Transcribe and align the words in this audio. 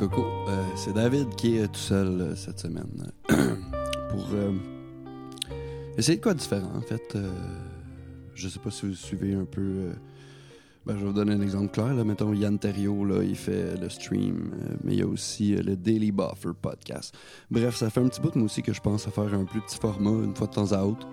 Cocos, 0.00 0.24
Euh, 0.48 0.64
c'est 0.76 0.94
David 0.94 1.34
qui 1.36 1.58
est 1.58 1.68
tout 1.68 1.78
seul 1.78 2.22
euh, 2.22 2.34
cette 2.34 2.58
semaine 2.58 3.12
pour 3.28 4.28
euh, 4.32 4.54
essayer 5.98 6.16
de 6.16 6.22
quoi 6.22 6.32
différent 6.32 6.72
en 6.74 6.80
fait. 6.80 7.18
Je 8.34 8.48
sais 8.48 8.58
pas 8.60 8.70
si 8.70 8.86
vous 8.86 8.94
suivez 8.94 9.34
un 9.34 9.44
peu. 9.44 9.90
ben, 10.86 10.94
je 10.94 11.00
vais 11.00 11.04
vous 11.04 11.12
donner 11.12 11.34
un 11.34 11.42
exemple 11.42 11.68
clair. 11.68 11.92
Là. 11.92 12.02
Mettons 12.02 12.32
Yann 12.32 12.58
Terriot, 12.58 13.04
là, 13.04 13.22
il 13.22 13.36
fait 13.36 13.78
le 13.78 13.90
stream, 13.90 14.52
mais 14.82 14.94
il 14.94 15.00
y 15.00 15.02
a 15.02 15.06
aussi 15.06 15.54
le 15.54 15.76
Daily 15.76 16.12
Buffer 16.12 16.52
podcast. 16.58 17.14
Bref, 17.50 17.76
ça 17.76 17.90
fait 17.90 18.00
un 18.00 18.08
petit 18.08 18.22
bout 18.22 18.30
de 18.30 18.38
moi 18.38 18.46
aussi 18.46 18.62
que 18.62 18.72
je 18.72 18.80
pense 18.80 19.06
à 19.06 19.10
faire 19.10 19.34
un 19.34 19.44
plus 19.44 19.60
petit 19.60 19.76
format 19.76 20.24
une 20.24 20.34
fois 20.34 20.46
de 20.46 20.52
temps 20.52 20.72
à 20.72 20.82
autre. 20.82 21.06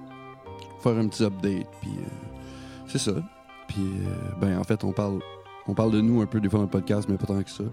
Faire 0.82 0.98
un 0.98 1.10
petit 1.10 1.26
update, 1.26 1.68
puis 1.82 1.92
c'est 2.88 3.00
ça. 3.00 3.16
Puis, 3.68 3.84
ben, 4.40 4.58
en 4.58 4.64
fait, 4.64 4.82
on 4.86 4.94
parle, 4.94 5.20
on 5.68 5.74
parle 5.74 5.92
de 5.92 6.00
nous 6.00 6.22
un 6.22 6.26
peu 6.26 6.40
des 6.40 6.48
fois 6.48 6.60
dans 6.60 6.66
le 6.66 6.72
podcast, 6.72 7.10
mais 7.10 7.18
pas 7.18 7.26
tant 7.28 7.44
que 7.44 7.50
ça. 7.50 7.66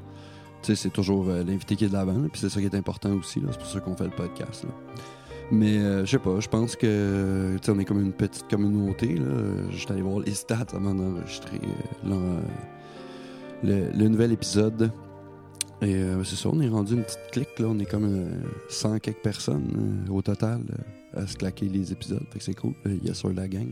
C'est 0.65 0.93
toujours 0.93 1.29
euh, 1.29 1.45
l'invité 1.45 1.77
qui 1.77 1.85
est 1.85 1.89
de 1.89 1.93
l'avant, 1.93 2.29
puis 2.33 2.41
c'est 2.41 2.49
ça 2.49 2.61
qui 2.61 2.67
est 2.67 2.75
important 2.75 3.13
aussi. 3.13 3.41
C'est 3.51 3.59
pour 3.59 3.67
ça 3.67 3.81
qu'on 3.81 3.95
fait 3.97 4.05
le 4.05 4.11
podcast. 4.11 4.67
Mais 5.51 5.79
euh, 5.79 6.05
je 6.05 6.11
sais 6.13 6.19
pas, 6.19 6.41
je 6.41 6.49
pense 6.49 6.75
que 6.77 7.57
on 7.69 7.79
est 7.79 7.85
comme 7.85 8.01
une 8.01 8.13
petite 8.13 8.49
communauté. 8.49 9.21
Je 9.71 9.77
suis 9.77 9.91
allé 9.91 10.03
voir 10.03 10.21
les 10.21 10.35
stats 10.35 10.67
avant 10.73 10.95
d'enregistrer 10.95 11.61
euh, 12.07 12.41
le, 13.63 14.09
nouvel 14.09 14.33
épisode. 14.33 14.91
Et 15.83 16.03
c'est 16.25 16.37
ça, 16.37 16.49
on 16.51 16.61
est 16.61 16.69
rendu 16.69 16.95
une 16.95 17.03
petite 17.03 17.31
clique. 17.31 17.49
On 17.61 17.79
est 17.79 17.85
comme 17.85 18.05
euh, 18.05 18.43
100 18.71 19.01
quelques 19.01 19.23
personnes 19.23 20.07
au 20.11 20.23
total 20.23 20.63
à 21.15 21.27
se 21.27 21.37
claquer 21.37 21.67
les 21.67 21.93
épisodes. 21.93 22.25
Fait 22.31 22.39
que 22.39 22.45
c'est 22.45 22.55
cool. 22.55 22.73
Il 22.87 23.05
y 23.05 23.11
a 23.11 23.15
sur 23.15 23.33
la 23.33 23.47
gang. 23.47 23.69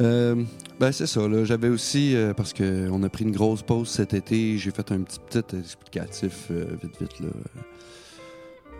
Euh, 0.00 0.42
ben 0.80 0.90
c'est 0.90 1.06
ça. 1.06 1.20
J'avais 1.44 1.68
aussi, 1.68 2.16
euh, 2.16 2.34
parce 2.34 2.52
qu'on 2.52 3.02
a 3.02 3.08
pris 3.08 3.24
une 3.24 3.32
grosse 3.32 3.62
pause 3.62 3.88
cet 3.88 4.12
été, 4.12 4.58
j'ai 4.58 4.70
fait 4.70 4.90
un 4.90 5.02
petit, 5.02 5.20
petit 5.20 5.56
explicatif 5.56 6.48
euh, 6.50 6.66
vite 6.82 7.00
vite 7.00 7.20
là, 7.20 7.28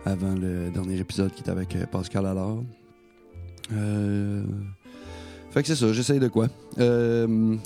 avant 0.05 0.35
le 0.35 0.69
dernier 0.71 0.99
épisode 0.99 1.31
qui 1.31 1.41
était 1.41 1.51
avec 1.51 1.75
euh, 1.75 1.85
Pascal 1.85 2.25
Allard. 2.25 2.57
Fait 5.51 5.61
que 5.61 5.67
c'est 5.67 5.75
ça, 5.75 5.93
j'essaye 5.93 6.19
de 6.19 6.27
quoi. 6.27 6.47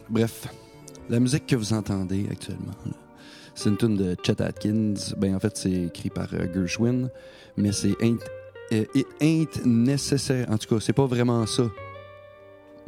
Bref, 0.09 0.47
la 1.09 1.19
musique 1.19 1.47
que 1.47 1.55
vous 1.55 1.73
entendez 1.73 2.27
actuellement, 2.31 2.75
c'est 3.55 3.69
une 3.69 3.77
tune 3.77 3.97
de 3.97 4.15
Chet 4.23 4.41
Atkins. 4.43 4.93
Ben 5.17 5.35
en 5.35 5.39
fait, 5.39 5.57
c'est 5.57 5.71
écrit 5.71 6.11
par 6.11 6.29
Gershwin, 6.29 7.09
mais 7.57 7.71
c'est 7.71 7.95
ain't, 7.99 8.23
It 8.71 9.07
ain't 9.19 9.65
necessary. 9.65 10.45
En 10.47 10.59
tout 10.59 10.75
cas, 10.75 10.79
c'est 10.79 10.93
pas 10.93 11.07
vraiment 11.07 11.47
ça 11.47 11.63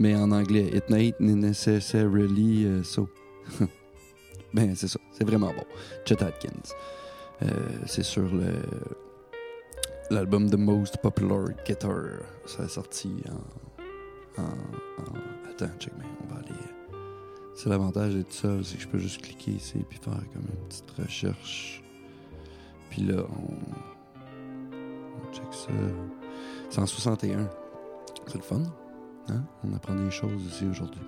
mais 0.02 0.16
en 0.16 0.31
anglais. 0.31 0.67
It 0.73 0.85
ain't 0.91 1.19
necessarily 1.19 2.66
uh, 2.66 2.83
so. 2.83 3.07
ben, 4.53 4.75
c'est 4.75 4.88
ça. 4.88 4.99
C'est 5.11 5.23
vraiment 5.23 5.53
bon. 5.53 5.63
Chet 6.05 6.23
Atkins. 6.23 6.73
Euh, 7.44 7.47
c'est 7.85 8.03
sur 8.03 8.23
l'album 10.09 10.50
The 10.50 10.57
Most 10.57 10.97
Popular 10.97 11.50
Guitar. 11.66 12.03
Ça 12.45 12.63
a 12.63 12.67
sorti 12.67 13.11
en. 13.29 14.41
en, 14.41 14.45
en- 14.45 15.50
Attends, 15.51 15.78
check, 15.79 15.94
on 16.23 16.34
va 16.34 16.40
aller. 16.40 16.50
C'est 17.56 17.69
l'avantage 17.69 18.16
d'être 18.16 18.34
seul, 18.34 18.66
c'est 18.66 18.78
que 18.78 18.81
je 18.84 18.88
peux 18.88 18.97
juste 18.97 19.22
cliquer 19.22 19.51
ici 19.51 19.85
puis 19.88 20.00
faire 20.03 20.13
comme 20.34 20.45
une 20.51 20.67
petite 20.67 20.90
recherche. 20.91 21.84
Puis 22.90 23.03
là, 23.03 23.23
on. 23.29 23.53
On 24.73 25.34
check 25.34 25.45
ça. 25.51 25.67
C'est 26.72 26.79
en 26.81 26.88
61. 26.88 27.47
C'est 28.28 28.35
le 28.35 28.41
fun. 28.41 28.63
Hein? 29.30 29.44
On 29.64 29.74
apprend 29.74 29.96
des 29.96 30.12
choses 30.12 30.42
ici 30.50 30.66
aujourd'hui. 30.70 31.02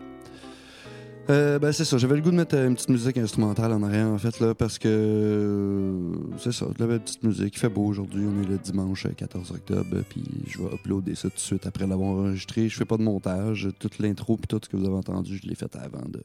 Euh, 1.29 1.57
ben 1.57 1.72
c'est 1.72 1.85
ça, 1.85 1.97
j'avais 1.97 2.16
le 2.16 2.22
goût 2.22 2.31
de 2.31 2.35
mettre 2.35 2.56
euh, 2.56 2.68
une 2.68 2.75
petite 2.75 2.90
musique 2.90 3.18
instrumentale 3.18 3.72
en 3.72 3.81
arrière 3.81 4.07
en 4.07 4.18
fait 4.18 4.41
là 4.41 4.53
parce 4.53 4.78
que 4.78 4.90
euh, 4.90 6.16
c'est 6.38 6.51
ça, 6.51 6.66
de 6.66 6.75
la 6.79 6.85
belle 6.85 7.00
petite 7.00 7.24
musique. 7.24 7.56
Il 7.56 7.59
fait 7.59 7.69
beau 7.69 7.85
aujourd'hui, 7.85 8.25
on 8.28 8.44
est 8.44 8.46
le 8.46 8.57
dimanche 8.57 9.06
euh, 9.06 9.13
14 9.16 9.51
octobre 9.51 10.03
puis 10.09 10.25
je 10.47 10.57
vais 10.57 10.75
uploader 10.75 11.16
ça 11.16 11.29
tout 11.29 11.35
de 11.35 11.40
suite 11.40 11.66
après 11.66 11.88
l'avoir 11.88 12.09
enregistré. 12.09 12.68
Je 12.68 12.75
fais 12.75 12.84
pas 12.84 12.97
de 12.97 13.03
montage, 13.03 13.69
toute 13.79 14.00
l'intro 14.00 14.35
puis 14.35 14.47
tout 14.47 14.59
ce 14.62 14.68
que 14.68 14.75
vous 14.75 14.85
avez 14.85 14.95
entendu, 14.95 15.40
je 15.41 15.47
l'ai 15.47 15.56
fait 15.56 15.74
avant 15.78 16.06
de 16.09 16.22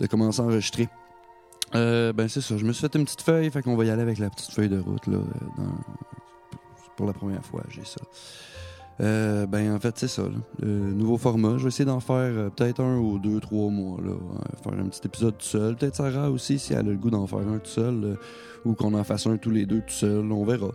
de 0.00 0.06
commencer 0.06 0.40
à 0.40 0.44
enregistrer. 0.44 0.88
Ben 1.72 2.28
c'est 2.28 2.42
ça, 2.42 2.58
je 2.58 2.66
me 2.66 2.72
suis 2.72 2.82
fait 2.82 2.98
une 2.98 3.04
petite 3.06 3.22
feuille, 3.22 3.50
fait 3.50 3.62
qu'on 3.62 3.76
va 3.76 3.84
y 3.86 3.90
aller 3.90 4.02
avec 4.02 4.18
la 4.18 4.28
petite 4.28 4.50
feuille 4.50 4.68
de 4.68 4.78
route 4.78 5.06
là 5.06 5.18
pour 6.98 7.06
la 7.06 7.12
première 7.12 7.44
fois, 7.44 7.62
j'ai 7.70 7.84
ça. 7.84 8.00
Euh, 9.00 9.46
ben 9.46 9.72
en 9.72 9.78
fait 9.78 9.96
c'est 9.96 10.08
ça, 10.08 10.24
le 10.60 10.68
nouveau 10.68 11.18
format. 11.18 11.56
Je 11.56 11.62
vais 11.62 11.68
essayer 11.68 11.84
d'en 11.84 12.00
faire 12.00 12.16
euh, 12.16 12.50
peut-être 12.50 12.80
un 12.80 12.98
ou 12.98 13.18
deux, 13.18 13.38
trois 13.40 13.70
mois, 13.70 13.98
là. 14.02 14.10
Euh, 14.10 14.62
faire 14.62 14.78
un 14.78 14.88
petit 14.88 15.02
épisode 15.04 15.38
tout 15.38 15.46
seul. 15.46 15.76
Peut-être 15.76 15.96
Sarah 15.96 16.30
aussi 16.30 16.58
si 16.58 16.72
elle 16.72 16.80
a 16.80 16.82
le 16.82 16.96
goût 16.96 17.10
d'en 17.10 17.26
faire 17.26 17.46
un 17.46 17.58
tout 17.58 17.70
seul, 17.70 18.04
euh, 18.04 18.14
ou 18.64 18.74
qu'on 18.74 18.94
en 18.94 19.04
fasse 19.04 19.26
un 19.26 19.36
tous 19.36 19.50
les 19.50 19.66
deux 19.66 19.80
tout 19.80 19.94
seul, 19.94 20.30
on 20.32 20.44
verra. 20.44 20.70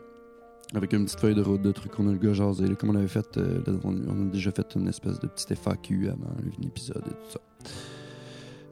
Avec 0.75 0.93
une 0.93 1.05
petite 1.05 1.19
feuille 1.19 1.35
de 1.35 1.41
route 1.41 1.61
de 1.61 1.71
trucs 1.71 1.91
qu'on 1.91 2.07
a 2.07 2.11
le 2.11 2.17
gars 2.17 2.33
jasé, 2.33 2.65
là, 2.65 2.75
comme 2.75 2.89
on 2.89 2.95
avait 2.95 3.07
fait, 3.07 3.37
euh, 3.37 3.61
on, 3.83 3.93
a 3.93 4.31
déjà 4.31 4.51
fait 4.51 4.75
une 4.75 4.87
espèce 4.87 5.19
de 5.19 5.27
petit 5.27 5.53
FAQ 5.53 6.09
avant 6.09 6.31
un 6.31 6.65
épisode 6.65 7.03
et 7.05 7.09
tout 7.11 7.31
ça. 7.31 7.39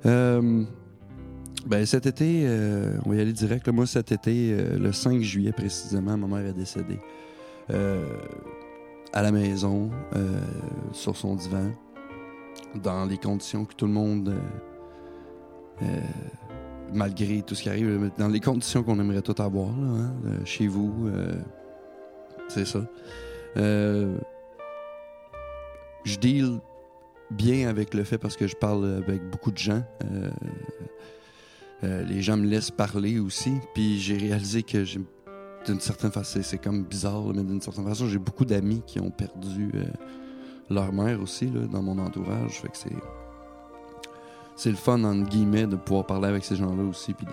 Euh, 0.08 0.64
ben 1.68 1.86
cet 1.86 2.08
été, 2.08 2.44
euh, 2.46 2.98
on 3.06 3.12
va 3.12 3.18
y 3.18 3.22
aller 3.22 3.34
direct. 3.34 3.68
Moi 3.68 3.86
cet 3.86 4.12
été, 4.12 4.52
euh, 4.52 4.80
le 4.80 4.92
5 4.92 5.22
juillet 5.22 5.52
précisément, 5.52 6.18
ma 6.18 6.28
mère 6.28 6.48
est 6.48 6.54
décédée. 6.54 7.00
Euh, 7.70 8.04
à 9.14 9.22
la 9.22 9.32
maison, 9.32 9.90
euh, 10.16 10.40
sur 10.94 11.16
son 11.18 11.36
divan, 11.36 11.72
dans 12.76 13.06
les 13.06 13.18
conditions 13.18 13.66
que 13.66 13.74
tout 13.74 13.86
le 13.86 13.92
monde, 13.92 14.30
euh, 14.30 14.40
euh, 15.84 16.00
malgré 16.94 17.42
tout 17.42 17.56
ce 17.56 17.64
qui 17.64 17.70
arrive, 17.70 18.12
dans 18.18 18.30
les 18.30 18.40
conditions 18.40 18.84
qu'on 18.84 19.00
aimerait 19.00 19.22
tout 19.22 19.42
avoir, 19.42 19.68
là, 19.68 19.88
hein, 19.88 20.14
chez 20.46 20.68
vous, 20.68 21.10
c'est 22.48 22.66
ça. 22.66 22.82
Je 23.56 24.18
deal 26.20 26.60
bien 27.32 27.70
avec 27.70 27.94
le 27.94 28.04
fait 28.04 28.18
parce 28.18 28.36
que 28.36 28.48
je 28.48 28.56
parle 28.56 28.86
avec 28.96 29.30
beaucoup 29.30 29.52
de 29.52 29.58
gens. 29.58 29.84
Les 31.84 32.22
gens 32.22 32.38
me 32.38 32.46
laissent 32.46 32.72
parler 32.72 33.20
aussi, 33.20 33.54
puis 33.74 34.00
j'ai 34.00 34.18
réalisé 34.18 34.64
que 34.64 34.84
j'ai 34.84 35.00
d'une 35.66 35.80
certaine 35.80 36.12
façon, 36.12 36.40
c'est- 36.44 36.58
comme 36.58 36.84
bizarre, 36.84 37.24
mais 37.34 37.44
d'une 37.44 37.62
certaine 37.62 37.86
façon, 37.86 38.08
j'ai 38.08 38.20
beaucoup 38.20 38.46
d'amis 38.46 38.82
qui 38.86 39.00
ont 39.00 39.12
perdu 39.12 39.72
euh, 39.76 39.84
leur 40.70 40.92
mère 40.94 41.22
aussi 41.22 41.48
là, 41.48 41.62
dans 41.68 41.82
mon 41.82 41.98
entourage. 42.00 42.62
Fait 42.62 42.70
que 42.70 42.78
c'est. 42.78 42.96
C'est 44.56 44.70
le 44.70 44.76
fun, 44.76 45.04
entre 45.04 45.30
guillemets, 45.30 45.66
de 45.66 45.76
pouvoir 45.76 46.06
parler 46.06 46.28
avec 46.28 46.44
ces 46.46 46.56
gens-là 46.56 46.84
aussi. 46.84 47.14
Puis. 47.14 47.26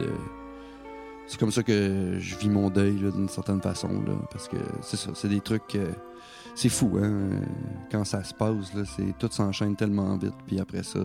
C'est 1.27 1.39
comme 1.39 1.53
ça 1.53 1.63
que 1.63 2.17
je 2.19 2.37
vis 2.37 2.49
mon 2.49 2.71
deuil 2.71 2.95
d'une 2.95 3.29
certaine 3.29 3.61
façon. 3.61 3.89
Là, 4.07 4.15
parce 4.31 4.49
que 4.49 4.57
c'est 4.81 4.97
ça, 4.97 5.11
c'est 5.15 5.29
des 5.29 5.41
trucs. 5.41 5.75
euh, 5.75 5.93
c'est 6.55 6.71
fou, 6.71 6.93
hein. 6.97 7.03
euh, 7.03 7.41
Quand 7.93 8.05
ça 8.05 8.25
se 8.25 8.33
passe, 8.33 8.73
là, 8.75 8.83
c'est, 8.97 9.17
tout 9.19 9.29
s'enchaîne 9.31 9.77
tellement 9.77 10.17
vite. 10.17 10.33
Puis 10.47 10.59
après 10.59 10.83
ça. 10.83 11.01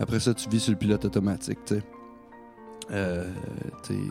après 0.00 0.18
ça, 0.18 0.34
tu 0.34 0.48
vis 0.48 0.60
sur 0.60 0.72
le 0.72 0.78
pilote 0.78 1.04
automatique. 1.04 1.58
Euh, 2.92 3.24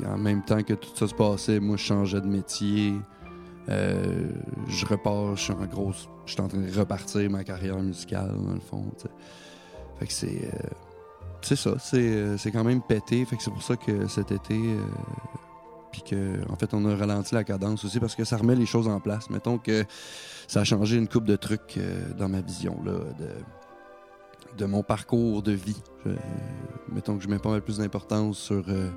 en 0.07 0.17
même 0.17 0.43
temps 0.43 0.63
que 0.63 0.73
tout 0.73 0.89
ça 0.95 1.07
se 1.07 1.13
passait, 1.13 1.59
moi, 1.59 1.77
je 1.77 1.83
changeais 1.83 2.21
de 2.21 2.27
métier. 2.27 2.93
Euh, 3.67 4.29
je 4.67 4.85
repars, 4.85 5.35
je 5.35 5.43
suis 5.43 5.53
en 5.53 5.65
grosse. 5.65 6.07
Je 6.25 6.33
suis 6.33 6.41
en 6.41 6.47
train 6.47 6.59
de 6.59 6.77
repartir 6.77 7.29
ma 7.29 7.43
carrière 7.43 7.77
musicale, 7.77 8.31
dans 8.45 8.53
le 8.53 8.59
fond. 8.59 8.85
Fait 9.99 10.05
que 10.05 10.13
c'est. 10.13 10.49
euh, 10.53 10.69
c'est 11.41 11.55
ça, 11.55 11.75
c'est, 11.79 12.51
quand 12.51 12.65
même 12.65 12.81
pété. 12.81 13.23
Fait 13.25 13.37
que 13.37 13.43
c'est 13.43 13.51
pour 13.51 13.63
ça 13.63 13.77
que 13.77 14.07
cet 14.07 14.31
été. 14.31 14.59
puis 15.91 16.01
que, 16.01 16.39
en 16.51 16.55
fait, 16.55 16.73
on 16.73 16.85
a 16.85 16.95
ralenti 16.95 17.33
la 17.33 17.45
cadence 17.45 17.85
aussi 17.85 17.99
parce 17.99 18.15
que 18.15 18.25
ça 18.25 18.37
remet 18.37 18.55
les 18.55 18.65
choses 18.65 18.89
en 18.89 18.99
place. 18.99 19.29
Mettons 19.29 19.57
que 19.57 19.85
ça 20.47 20.61
a 20.61 20.63
changé 20.65 20.97
une 20.97 21.07
coupe 21.07 21.25
de 21.25 21.37
trucs 21.37 21.79
dans 22.17 22.27
ma 22.27 22.41
vision, 22.41 22.77
là, 22.83 22.91
de, 22.91 23.29
de 24.57 24.65
mon 24.65 24.83
parcours 24.83 25.41
de 25.41 25.51
vie. 25.51 25.81
Je- 26.05 26.11
mettons 26.93 27.17
que 27.17 27.23
je 27.23 27.29
mets 27.29 27.39
pas 27.39 27.49
mal 27.49 27.61
plus 27.61 27.77
d'importance 27.77 28.37
sur 28.37 28.63
euh, 28.67 28.89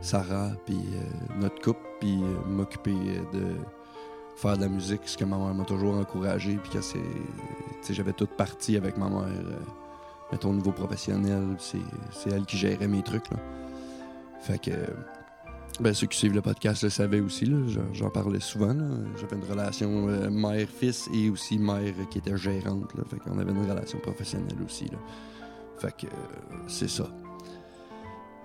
Sarah, 0.00 0.50
puis 0.64 0.76
euh, 0.76 1.40
notre 1.40 1.60
couple, 1.62 1.80
puis 2.00 2.22
euh, 2.22 2.48
m'occuper 2.48 2.92
euh, 2.94 3.38
de 3.38 3.46
faire 4.36 4.56
de 4.56 4.62
la 4.62 4.68
musique, 4.68 5.00
ce 5.06 5.16
que 5.16 5.24
ma 5.24 5.36
mère 5.38 5.54
m'a 5.54 5.64
toujours 5.64 5.94
encouragé, 5.96 6.58
puis 6.62 6.70
que 6.78 7.92
j'avais 7.94 8.12
toute 8.12 8.36
partie 8.36 8.76
avec 8.76 8.98
ma 8.98 9.08
mère, 9.08 9.22
euh, 9.24 9.58
mettons 10.32 10.50
au 10.50 10.54
niveau 10.54 10.72
professionnel, 10.72 11.56
c'est, 11.58 11.78
c'est 12.12 12.30
elle 12.30 12.44
qui 12.44 12.56
gérait 12.56 12.88
mes 12.88 13.02
trucs, 13.02 13.30
là. 13.30 13.36
Fait 14.40 14.58
que, 14.58 14.70
ben, 15.80 15.92
ceux 15.92 16.06
qui 16.06 16.16
suivent 16.16 16.34
le 16.34 16.42
podcast 16.42 16.82
le 16.82 16.90
savaient 16.90 17.20
aussi, 17.20 17.50
j'en, 17.92 18.10
parlais 18.10 18.40
souvent. 18.40 18.74
J'avais 19.20 19.36
une 19.36 19.50
relation 19.50 20.08
euh, 20.08 20.30
mère-fils 20.30 21.08
et 21.12 21.28
aussi 21.28 21.58
mère 21.58 21.94
qui 22.10 22.18
était 22.18 22.36
gérante, 22.36 22.94
là. 22.94 23.02
Fait 23.08 23.18
qu'on 23.18 23.38
avait 23.38 23.52
une 23.52 23.68
relation 23.68 23.98
professionnelle 23.98 24.56
aussi. 24.64 24.86
Fait 25.78 25.94
que, 25.94 26.06
euh, 26.06 26.56
c'est 26.68 26.88
ça. 26.88 27.08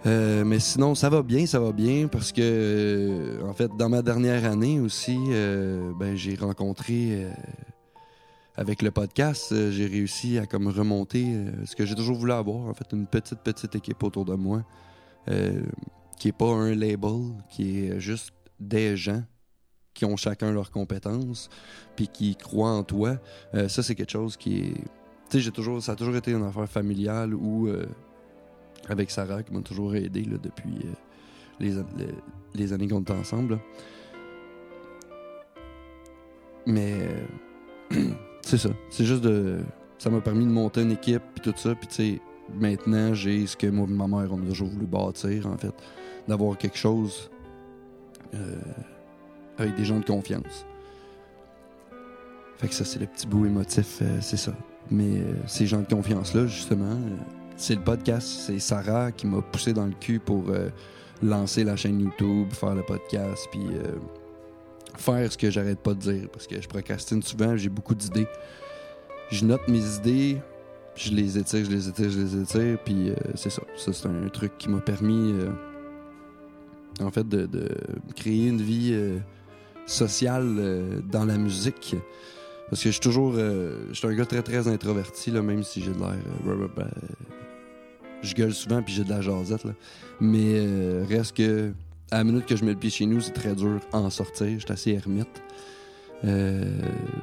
Euh, 0.05 0.43
mais 0.43 0.59
sinon, 0.59 0.95
ça 0.95 1.09
va 1.09 1.21
bien, 1.21 1.45
ça 1.45 1.59
va 1.59 1.71
bien 1.71 2.07
parce 2.07 2.31
que, 2.31 3.39
en 3.45 3.53
fait, 3.53 3.71
dans 3.77 3.87
ma 3.87 4.01
dernière 4.01 4.45
année 4.45 4.79
aussi, 4.79 5.17
ben, 5.99 6.15
j'ai 6.15 6.35
rencontré, 6.35 7.27
avec 8.55 8.81
le 8.81 8.91
podcast, 8.91 9.53
j'ai 9.71 9.85
réussi 9.85 10.37
à 10.37 10.45
comme 10.47 10.67
remonter 10.67 11.27
ce 11.65 11.75
que 11.75 11.85
j'ai 11.85 11.95
toujours 11.95 12.17
voulu 12.17 12.33
avoir, 12.33 12.67
en 12.67 12.73
fait, 12.73 12.87
une 12.91 13.05
petite, 13.05 13.39
petite 13.39 13.75
équipe 13.75 14.01
autour 14.03 14.25
de 14.25 14.33
moi. 14.33 14.63
Qui 16.21 16.27
est 16.27 16.33
pas 16.33 16.53
un 16.53 16.75
label, 16.75 17.33
qui 17.49 17.79
est 17.79 17.99
juste 17.99 18.31
des 18.59 18.95
gens 18.95 19.23
qui 19.95 20.05
ont 20.05 20.15
chacun 20.17 20.51
leurs 20.51 20.69
compétences, 20.69 21.49
puis 21.95 22.07
qui 22.07 22.35
croient 22.35 22.69
en 22.69 22.83
toi. 22.83 23.17
Euh, 23.55 23.67
ça, 23.67 23.81
c'est 23.81 23.95
quelque 23.95 24.11
chose 24.11 24.37
qui 24.37 24.59
est. 24.59 24.73
Tu 24.75 24.83
sais, 25.29 25.39
j'ai 25.39 25.49
toujours, 25.49 25.81
ça 25.81 25.93
a 25.93 25.95
toujours 25.95 26.15
été 26.15 26.31
une 26.31 26.43
affaire 26.43 26.69
familiale 26.69 27.33
où, 27.33 27.67
euh, 27.67 27.87
avec 28.87 29.09
Sarah, 29.09 29.41
qui 29.41 29.51
m'a 29.51 29.61
toujours 29.61 29.95
aidé 29.95 30.21
là, 30.25 30.37
depuis 30.37 30.85
euh, 30.85 30.93
les, 31.59 31.73
les, 32.53 32.71
années 32.71 32.87
qu'on 32.87 33.01
était 33.01 33.13
ensemble. 33.13 33.59
Mais 36.67 36.99
euh, 37.93 38.11
c'est 38.43 38.59
ça. 38.59 38.69
C'est 38.91 39.05
juste 39.05 39.23
de. 39.23 39.63
Ça 39.97 40.11
m'a 40.11 40.21
permis 40.21 40.45
de 40.45 40.51
monter 40.51 40.83
une 40.83 40.91
équipe, 40.91 41.23
puis 41.33 41.51
tout 41.51 41.57
ça. 41.57 41.73
Puis 41.73 41.87
tu 41.87 41.95
sais, 41.95 42.21
maintenant, 42.59 43.13
j'ai 43.13 43.47
ce 43.47 43.55
que 43.57 43.67
moi 43.67 43.87
et 43.89 43.93
ma 43.93 44.07
mère, 44.07 44.29
on 44.31 44.41
a 44.41 44.45
toujours 44.45 44.69
voulu 44.69 44.85
bâtir, 44.85 45.47
en 45.47 45.57
fait. 45.57 45.73
D'avoir 46.27 46.57
quelque 46.57 46.77
chose 46.77 47.29
euh, 48.33 48.55
avec 49.57 49.75
des 49.75 49.85
gens 49.85 49.99
de 49.99 50.05
confiance. 50.05 50.65
Fait 52.57 52.67
que 52.67 52.73
ça, 52.73 52.85
c'est 52.85 52.99
le 52.99 53.07
petit 53.07 53.27
bout 53.27 53.45
émotif, 53.45 53.99
euh, 54.01 54.17
c'est 54.21 54.37
ça. 54.37 54.53
Mais 54.89 55.17
euh, 55.17 55.33
ces 55.47 55.67
gens 55.67 55.79
de 55.79 55.87
confiance-là, 55.87 56.45
justement, 56.45 56.97
c'est 57.57 57.75
le 57.75 57.81
podcast. 57.81 58.27
C'est 58.27 58.59
Sarah 58.59 59.11
qui 59.11 59.27
m'a 59.27 59.41
poussé 59.41 59.73
dans 59.73 59.85
le 59.85 59.93
cul 59.99 60.19
pour 60.19 60.45
lancer 61.21 61.63
la 61.63 61.75
chaîne 61.75 61.99
YouTube, 61.99 62.51
faire 62.51 62.75
le 62.75 62.83
podcast, 62.83 63.47
puis 63.51 63.67
faire 64.97 65.31
ce 65.31 65.37
que 65.37 65.51
j'arrête 65.51 65.79
pas 65.79 65.93
de 65.93 65.99
dire. 65.99 66.29
Parce 66.31 66.47
que 66.47 66.59
je 66.59 66.67
procrastine 66.67 67.21
souvent, 67.21 67.55
j'ai 67.57 67.69
beaucoup 67.69 67.93
d'idées. 67.93 68.27
Je 69.29 69.45
note 69.45 69.67
mes 69.67 69.95
idées, 69.97 70.41
je 70.95 71.11
les 71.11 71.37
étire, 71.37 71.65
je 71.65 71.71
les 71.71 71.87
étire, 71.87 72.09
je 72.09 72.19
les 72.19 72.41
étire, 72.41 72.77
puis 72.83 73.09
euh, 73.09 73.15
c'est 73.35 73.49
ça. 73.49 73.61
Ça, 73.77 73.93
c'est 73.93 74.07
un 74.07 74.27
truc 74.29 74.57
qui 74.57 74.69
m'a 74.69 74.81
permis, 74.81 75.33
euh, 75.33 75.49
en 76.99 77.11
fait, 77.11 77.27
de, 77.27 77.47
créer 78.15 78.47
une 78.47 78.61
vie 78.61 78.91
euh, 78.93 79.17
sociale 79.85 81.01
dans 81.09 81.25
la 81.25 81.37
musique. 81.37 81.95
Parce 82.69 82.83
que 82.83 82.89
je 82.89 82.93
suis 82.93 83.01
toujours. 83.01 83.33
je 83.33 83.93
suis 83.93 84.07
un 84.07 84.13
gars 84.13 84.25
très, 84.25 84.41
très 84.41 84.67
introverti, 84.67 85.31
là, 85.31 85.41
même 85.41 85.63
si 85.63 85.81
j'ai 85.81 85.91
de 85.91 85.99
l'air. 85.99 86.11
euh, 86.11 86.43
blablabla. 86.43 86.87
je 88.21 88.33
gueule 88.33 88.53
souvent, 88.53 88.81
puis 88.81 88.93
j'ai 88.93 89.03
de 89.03 89.09
la 89.09 89.21
jasette, 89.21 89.63
là. 89.65 89.73
Mais 90.19 90.65
reste 91.09 91.35
que. 91.35 91.73
À 92.13 92.17
la 92.17 92.23
minute 92.25 92.45
que 92.45 92.57
je 92.57 92.65
mets 92.65 92.73
le 92.73 92.77
pied 92.77 92.89
chez 92.89 93.05
nous, 93.05 93.21
c'est 93.21 93.31
très 93.31 93.55
dur 93.55 93.79
en 93.93 94.09
sortir. 94.09 94.47
Je 94.47 94.65
suis 94.65 94.71
assez 94.71 94.91
ermite. 94.91 95.41
Euh, 96.23 96.63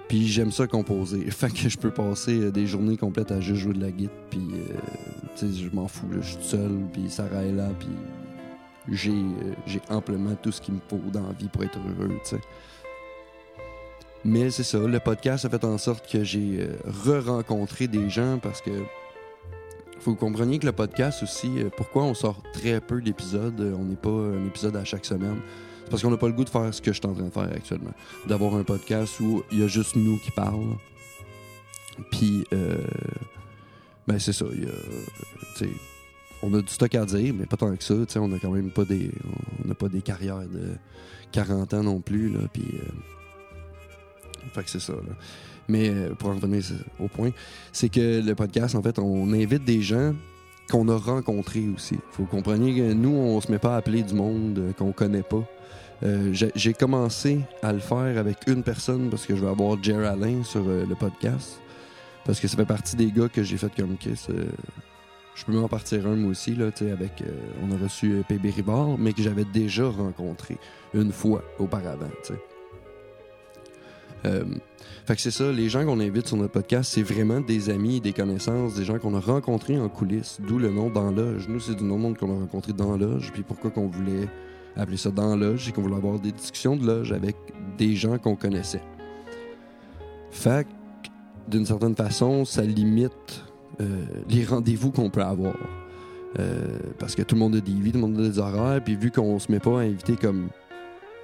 puis 0.08 0.26
j'aime 0.26 0.50
ça 0.50 0.66
composer. 0.66 1.20
Fait 1.30 1.52
que 1.52 1.68
je 1.68 1.78
peux 1.78 1.90
passer 1.90 2.40
euh, 2.40 2.50
des 2.50 2.66
journées 2.66 2.96
complètes 2.96 3.30
à 3.30 3.40
juste 3.40 3.60
jouer 3.60 3.74
de 3.74 3.80
la 3.80 3.90
guitare. 3.90 4.16
Puis, 4.30 4.40
euh, 4.40 4.74
tu 5.36 5.52
sais, 5.52 5.62
je 5.62 5.74
m'en 5.74 5.88
fous. 5.88 6.08
Je 6.20 6.20
suis 6.20 6.42
seul. 6.42 6.70
Puis 6.92 7.08
Sarah 7.08 7.44
est 7.44 7.52
là. 7.52 7.68
Puis 7.78 7.88
j'ai 8.90 9.14
j'ai 9.66 9.80
amplement 9.90 10.34
tout 10.42 10.50
ce 10.50 10.60
qu'il 10.60 10.74
me 10.74 10.80
faut 10.88 11.00
dans 11.12 11.30
vie 11.38 11.48
pour 11.48 11.62
être 11.62 11.78
heureux, 11.78 12.10
tu. 12.28 12.36
Mais 14.24 14.50
c'est 14.50 14.64
ça, 14.64 14.78
le 14.78 14.98
podcast 14.98 15.44
a 15.44 15.48
fait 15.48 15.62
en 15.64 15.78
sorte 15.78 16.10
que 16.10 16.24
j'ai 16.24 16.68
re-rencontré 16.84 17.86
des 17.86 18.10
gens 18.10 18.38
parce 18.42 18.60
que 18.60 18.70
faut 20.00 20.14
que 20.14 20.20
vous 20.20 20.26
compreniez 20.26 20.58
que 20.58 20.66
le 20.66 20.72
podcast 20.72 21.22
aussi, 21.22 21.50
pourquoi 21.76 22.02
on 22.02 22.14
sort 22.14 22.42
très 22.52 22.80
peu 22.80 23.00
d'épisodes, 23.00 23.60
on 23.78 23.84
n'est 23.84 23.96
pas 23.96 24.10
un 24.10 24.44
épisode 24.46 24.76
à 24.76 24.84
chaque 24.84 25.04
semaine, 25.04 25.40
parce 25.88 26.02
qu'on 26.02 26.10
n'a 26.10 26.16
pas 26.16 26.26
le 26.28 26.32
goût 26.32 26.44
de 26.44 26.50
faire 26.50 26.72
ce 26.72 26.80
que 26.80 26.92
je 26.92 26.98
suis 26.98 27.06
en 27.06 27.14
train 27.14 27.24
de 27.24 27.30
faire 27.30 27.50
actuellement. 27.54 27.92
D'avoir 28.26 28.54
un 28.54 28.64
podcast 28.64 29.20
où 29.20 29.42
il 29.50 29.60
y 29.60 29.62
a 29.62 29.66
juste 29.66 29.96
nous 29.96 30.18
qui 30.18 30.30
parlent. 30.30 30.76
Puis, 32.10 32.44
euh, 32.52 32.78
ben 34.06 34.18
c'est 34.18 34.32
ça, 34.32 34.44
y 34.46 34.64
a, 34.64 35.66
on 36.42 36.54
a 36.54 36.60
du 36.62 36.68
stock 36.68 36.94
à 36.94 37.04
dire, 37.04 37.34
mais 37.36 37.46
pas 37.46 37.56
tant 37.56 37.74
que 37.74 37.82
ça, 37.82 37.94
on 38.16 38.32
a 38.32 38.38
quand 38.38 38.50
même 38.52 38.70
pas 38.70 38.84
des, 38.84 39.10
on 39.64 39.68
n'a 39.68 39.74
pas 39.74 39.88
des 39.88 40.00
carrières 40.00 40.38
de 40.38 40.76
40 41.32 41.74
ans 41.74 41.82
non 41.82 42.00
plus, 42.00 42.30
là, 42.30 42.40
puis... 42.52 42.64
euh, 42.74 44.48
fait 44.52 44.62
que 44.62 44.70
c'est 44.70 44.80
ça, 44.80 44.92
là. 44.92 45.14
Mais 45.68 45.90
euh, 45.90 46.14
pour 46.14 46.30
en 46.30 46.34
revenir 46.34 46.62
au 46.98 47.08
point, 47.08 47.30
c'est 47.72 47.90
que 47.90 48.22
le 48.24 48.34
podcast, 48.34 48.74
en 48.74 48.82
fait, 48.82 48.98
on 48.98 49.32
invite 49.32 49.64
des 49.64 49.82
gens 49.82 50.14
qu'on 50.70 50.88
a 50.88 50.96
rencontrés 50.96 51.66
aussi. 51.74 51.96
Faut 52.12 52.24
compreniez 52.24 52.74
que 52.74 52.92
nous, 52.92 53.14
on 53.14 53.40
se 53.40 53.50
met 53.52 53.58
pas 53.58 53.74
à 53.74 53.78
appeler 53.78 54.02
du 54.02 54.14
monde 54.14 54.58
euh, 54.58 54.72
qu'on 54.72 54.92
connaît 54.92 55.22
pas. 55.22 55.44
Euh, 56.04 56.32
j'ai- 56.32 56.72
commencé 56.74 57.40
à 57.62 57.72
le 57.72 57.80
faire 57.80 58.18
avec 58.18 58.46
une 58.46 58.62
personne 58.62 59.10
parce 59.10 59.26
que 59.26 59.34
je 59.34 59.40
vais 59.44 59.50
avoir 59.50 59.82
Jer 59.82 59.98
Alain 60.06 60.44
sur 60.44 60.62
euh, 60.68 60.84
le 60.88 60.94
podcast. 60.94 61.60
Parce 62.24 62.38
que 62.40 62.46
ça 62.46 62.56
fait 62.56 62.64
partie 62.66 62.94
des 62.94 63.10
gars 63.10 63.28
que 63.28 63.42
j'ai 63.42 63.56
fait 63.56 63.72
comme 63.74 63.96
Kiss. 63.96 64.28
euh, 64.30 64.44
je 65.34 65.44
peux 65.44 65.52
m'en 65.52 65.68
partir 65.68 66.06
un 66.06 66.16
moi 66.16 66.30
aussi, 66.30 66.54
là, 66.54 66.66
avec. 66.92 67.22
on 67.62 67.70
a 67.72 67.76
reçu 67.80 68.22
PB 68.28 68.50
Rivard, 68.50 68.98
mais 68.98 69.12
que 69.12 69.22
j'avais 69.22 69.44
déjà 69.44 69.88
rencontré 69.88 70.56
une 70.94 71.12
fois 71.12 71.42
auparavant, 71.60 72.10
fait 74.24 75.14
que 75.14 75.20
c'est 75.22 75.30
ça, 75.30 75.50
les 75.52 75.68
gens 75.68 75.86
qu'on 75.86 76.00
invite 76.00 76.26
sur 76.26 76.36
notre 76.36 76.52
podcast, 76.52 76.90
c'est 76.92 77.02
vraiment 77.02 77.40
des 77.40 77.70
amis, 77.70 78.00
des 78.00 78.12
connaissances, 78.12 78.74
des 78.74 78.84
gens 78.84 78.98
qu'on 78.98 79.14
a 79.14 79.20
rencontrés 79.20 79.78
en 79.78 79.88
coulisses, 79.88 80.38
d'où 80.46 80.58
le 80.58 80.70
nom 80.70 80.90
dans 80.90 81.10
loge. 81.12 81.48
Nous, 81.48 81.60
c'est 81.60 81.76
du 81.76 81.84
nom 81.84 81.98
monde 81.98 82.18
qu'on 82.18 82.30
a 82.36 82.40
rencontré 82.40 82.72
dans 82.72 82.96
loge, 82.96 83.30
puis 83.32 83.42
pourquoi 83.42 83.70
qu'on 83.70 83.86
voulait 83.86 84.28
appeler 84.76 84.96
ça 84.96 85.10
dans 85.10 85.36
loge, 85.36 85.64
c'est 85.64 85.72
qu'on 85.72 85.82
voulait 85.82 85.96
avoir 85.96 86.18
des 86.18 86.32
discussions 86.32 86.76
de 86.76 86.86
loge 86.86 87.12
avec 87.12 87.36
des 87.76 87.96
gens 87.96 88.18
qu'on 88.18 88.36
connaissait. 88.36 88.82
Fait 90.30 90.66
d'une 91.48 91.64
certaine 91.64 91.96
façon, 91.96 92.44
ça 92.44 92.62
limite 92.62 93.44
euh, 93.80 94.04
les 94.28 94.44
rendez-vous 94.44 94.90
qu'on 94.90 95.10
peut 95.10 95.22
avoir. 95.22 95.56
Euh, 96.38 96.78
parce 96.98 97.14
que 97.14 97.22
tout 97.22 97.34
le 97.34 97.38
monde 97.40 97.56
a 97.56 97.60
des 97.60 97.72
vies, 97.72 97.90
tout 97.90 97.98
le 97.98 98.06
monde 98.06 98.20
a 98.20 98.22
des 98.22 98.38
horaires, 98.38 98.82
puis 98.84 98.96
vu 98.96 99.10
qu'on 99.10 99.38
se 99.38 99.50
met 99.50 99.60
pas 99.60 99.80
à 99.80 99.82
inviter 99.82 100.16
comme 100.16 100.48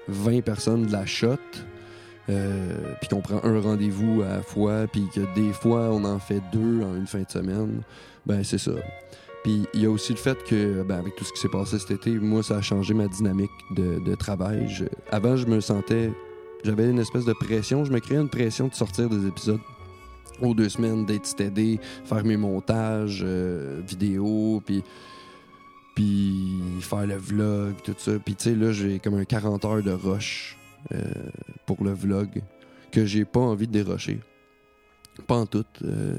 20 0.09 0.43
personnes 0.43 0.87
de 0.87 0.93
la 0.93 1.05
shot, 1.05 1.37
euh, 2.31 2.95
puis 3.01 3.09
qu'on 3.09 3.21
prend 3.21 3.41
un 3.45 3.61
rendez-vous 3.61 4.23
à 4.23 4.37
la 4.37 4.43
fois, 4.43 4.87
puis 4.91 5.07
que 5.15 5.21
des 5.35 5.53
fois 5.53 5.91
on 5.91 6.05
en 6.05 6.19
fait 6.19 6.41
deux 6.53 6.83
en 6.83 6.97
une 6.97 7.07
fin 7.07 7.21
de 7.21 7.31
semaine, 7.31 7.83
ben 8.25 8.43
c'est 8.43 8.59
ça. 8.59 8.73
Puis 9.45 9.67
il 9.75 9.83
y 9.83 9.87
a 9.87 9.91
aussi 9.91 10.13
le 10.13 10.19
fait 10.19 10.43
que, 10.43 10.83
ben, 10.83 10.97
avec 10.97 11.15
tout 11.17 11.25
ce 11.25 11.33
qui 11.33 11.39
s'est 11.39 11.49
passé 11.51 11.79
cet 11.79 11.91
été, 11.93 12.11
moi 12.19 12.43
ça 12.43 12.57
a 12.57 12.63
changé 12.63 12.95
ma 12.95 13.07
dynamique 13.07 13.53
de, 13.71 14.01
de 14.01 14.15
travail. 14.15 14.67
Avant 15.13 15.37
je 15.37 15.47
me 15.47 15.61
sentais, 15.61 16.11
j'avais 16.65 16.89
une 16.91 16.99
espèce 16.99 17.27
de 17.27 17.35
pression, 17.35 17.85
je 17.85 17.93
me 17.93 18.01
créais 18.01 18.19
une 18.19 18.31
pression 18.31 18.69
de 18.69 18.75
sortir 18.75 19.09
des 19.11 19.27
épisodes 19.29 19.61
aux 20.41 20.55
deux 20.55 20.71
semaines, 20.71 21.05
d'être 21.05 21.27
stédé, 21.27 21.79
faire 22.05 22.25
mes 22.25 22.39
montages 22.39 23.23
euh, 23.25 23.81
vidéo, 23.87 24.63
puis 24.65 24.83
puis 25.95 26.59
faire 26.81 27.07
le 27.07 27.15
vlog, 27.17 27.75
tout 27.85 27.95
ça. 27.99 28.13
Puis 28.25 28.35
tu 28.35 28.45
sais, 28.45 28.55
là, 28.57 28.73
j'ai 28.73 28.99
comme 28.99 29.15
un 29.15 29.25
40 29.25 29.65
heures 29.65 29.83
de 29.83 29.93
rush 29.93 30.57
euh, 30.93 31.01
pour 31.67 31.85
le 31.85 31.93
vlog 31.93 32.43
que 32.91 33.05
j'ai 33.05 33.25
pas 33.25 33.41
envie 33.41 33.69
de 33.69 33.73
dérocher. 33.73 34.19
Pas 35.29 35.37
en 35.37 35.47
tout. 35.47 35.65
euh, 35.85 36.17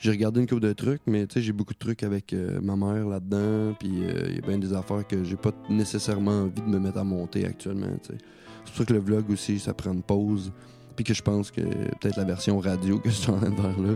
j'ai 0.00 0.10
regardé 0.10 0.40
une 0.40 0.46
couple 0.46 0.62
de 0.62 0.72
trucs, 0.72 1.02
mais 1.06 1.26
tu 1.26 1.34
sais, 1.34 1.42
j'ai 1.42 1.52
beaucoup 1.52 1.74
de 1.74 1.78
trucs 1.78 2.02
avec 2.02 2.32
euh, 2.32 2.58
ma 2.62 2.74
mère 2.74 3.06
là-dedans, 3.06 3.74
puis 3.78 4.02
euh, 4.02 4.28
il 4.30 4.36
y 4.36 4.38
a 4.38 4.40
bien 4.40 4.56
des 4.56 4.72
affaires 4.72 5.06
que 5.06 5.22
j'ai 5.22 5.36
pas 5.36 5.52
nécessairement 5.68 6.44
envie 6.44 6.62
de 6.62 6.68
me 6.68 6.78
mettre 6.78 6.96
à 6.96 7.04
monter 7.04 7.44
actuellement. 7.44 7.88
C'est 8.02 8.16
pour 8.64 8.76
ça 8.76 8.84
que 8.86 8.94
le 8.94 8.98
vlog 8.98 9.30
aussi, 9.30 9.58
ça 9.58 9.74
prend 9.74 9.92
une 9.92 10.02
pause, 10.02 10.52
puis 10.96 11.04
que 11.04 11.12
je 11.12 11.20
pense 11.20 11.50
que 11.50 11.60
peut-être 11.60 12.16
la 12.16 12.24
version 12.24 12.58
radio 12.58 12.98
que 12.98 13.10
je 13.10 13.14
suis 13.14 13.30
en 13.30 13.36
train 13.36 13.50
de 13.50 13.56
faire 13.56 13.78
là, 13.78 13.92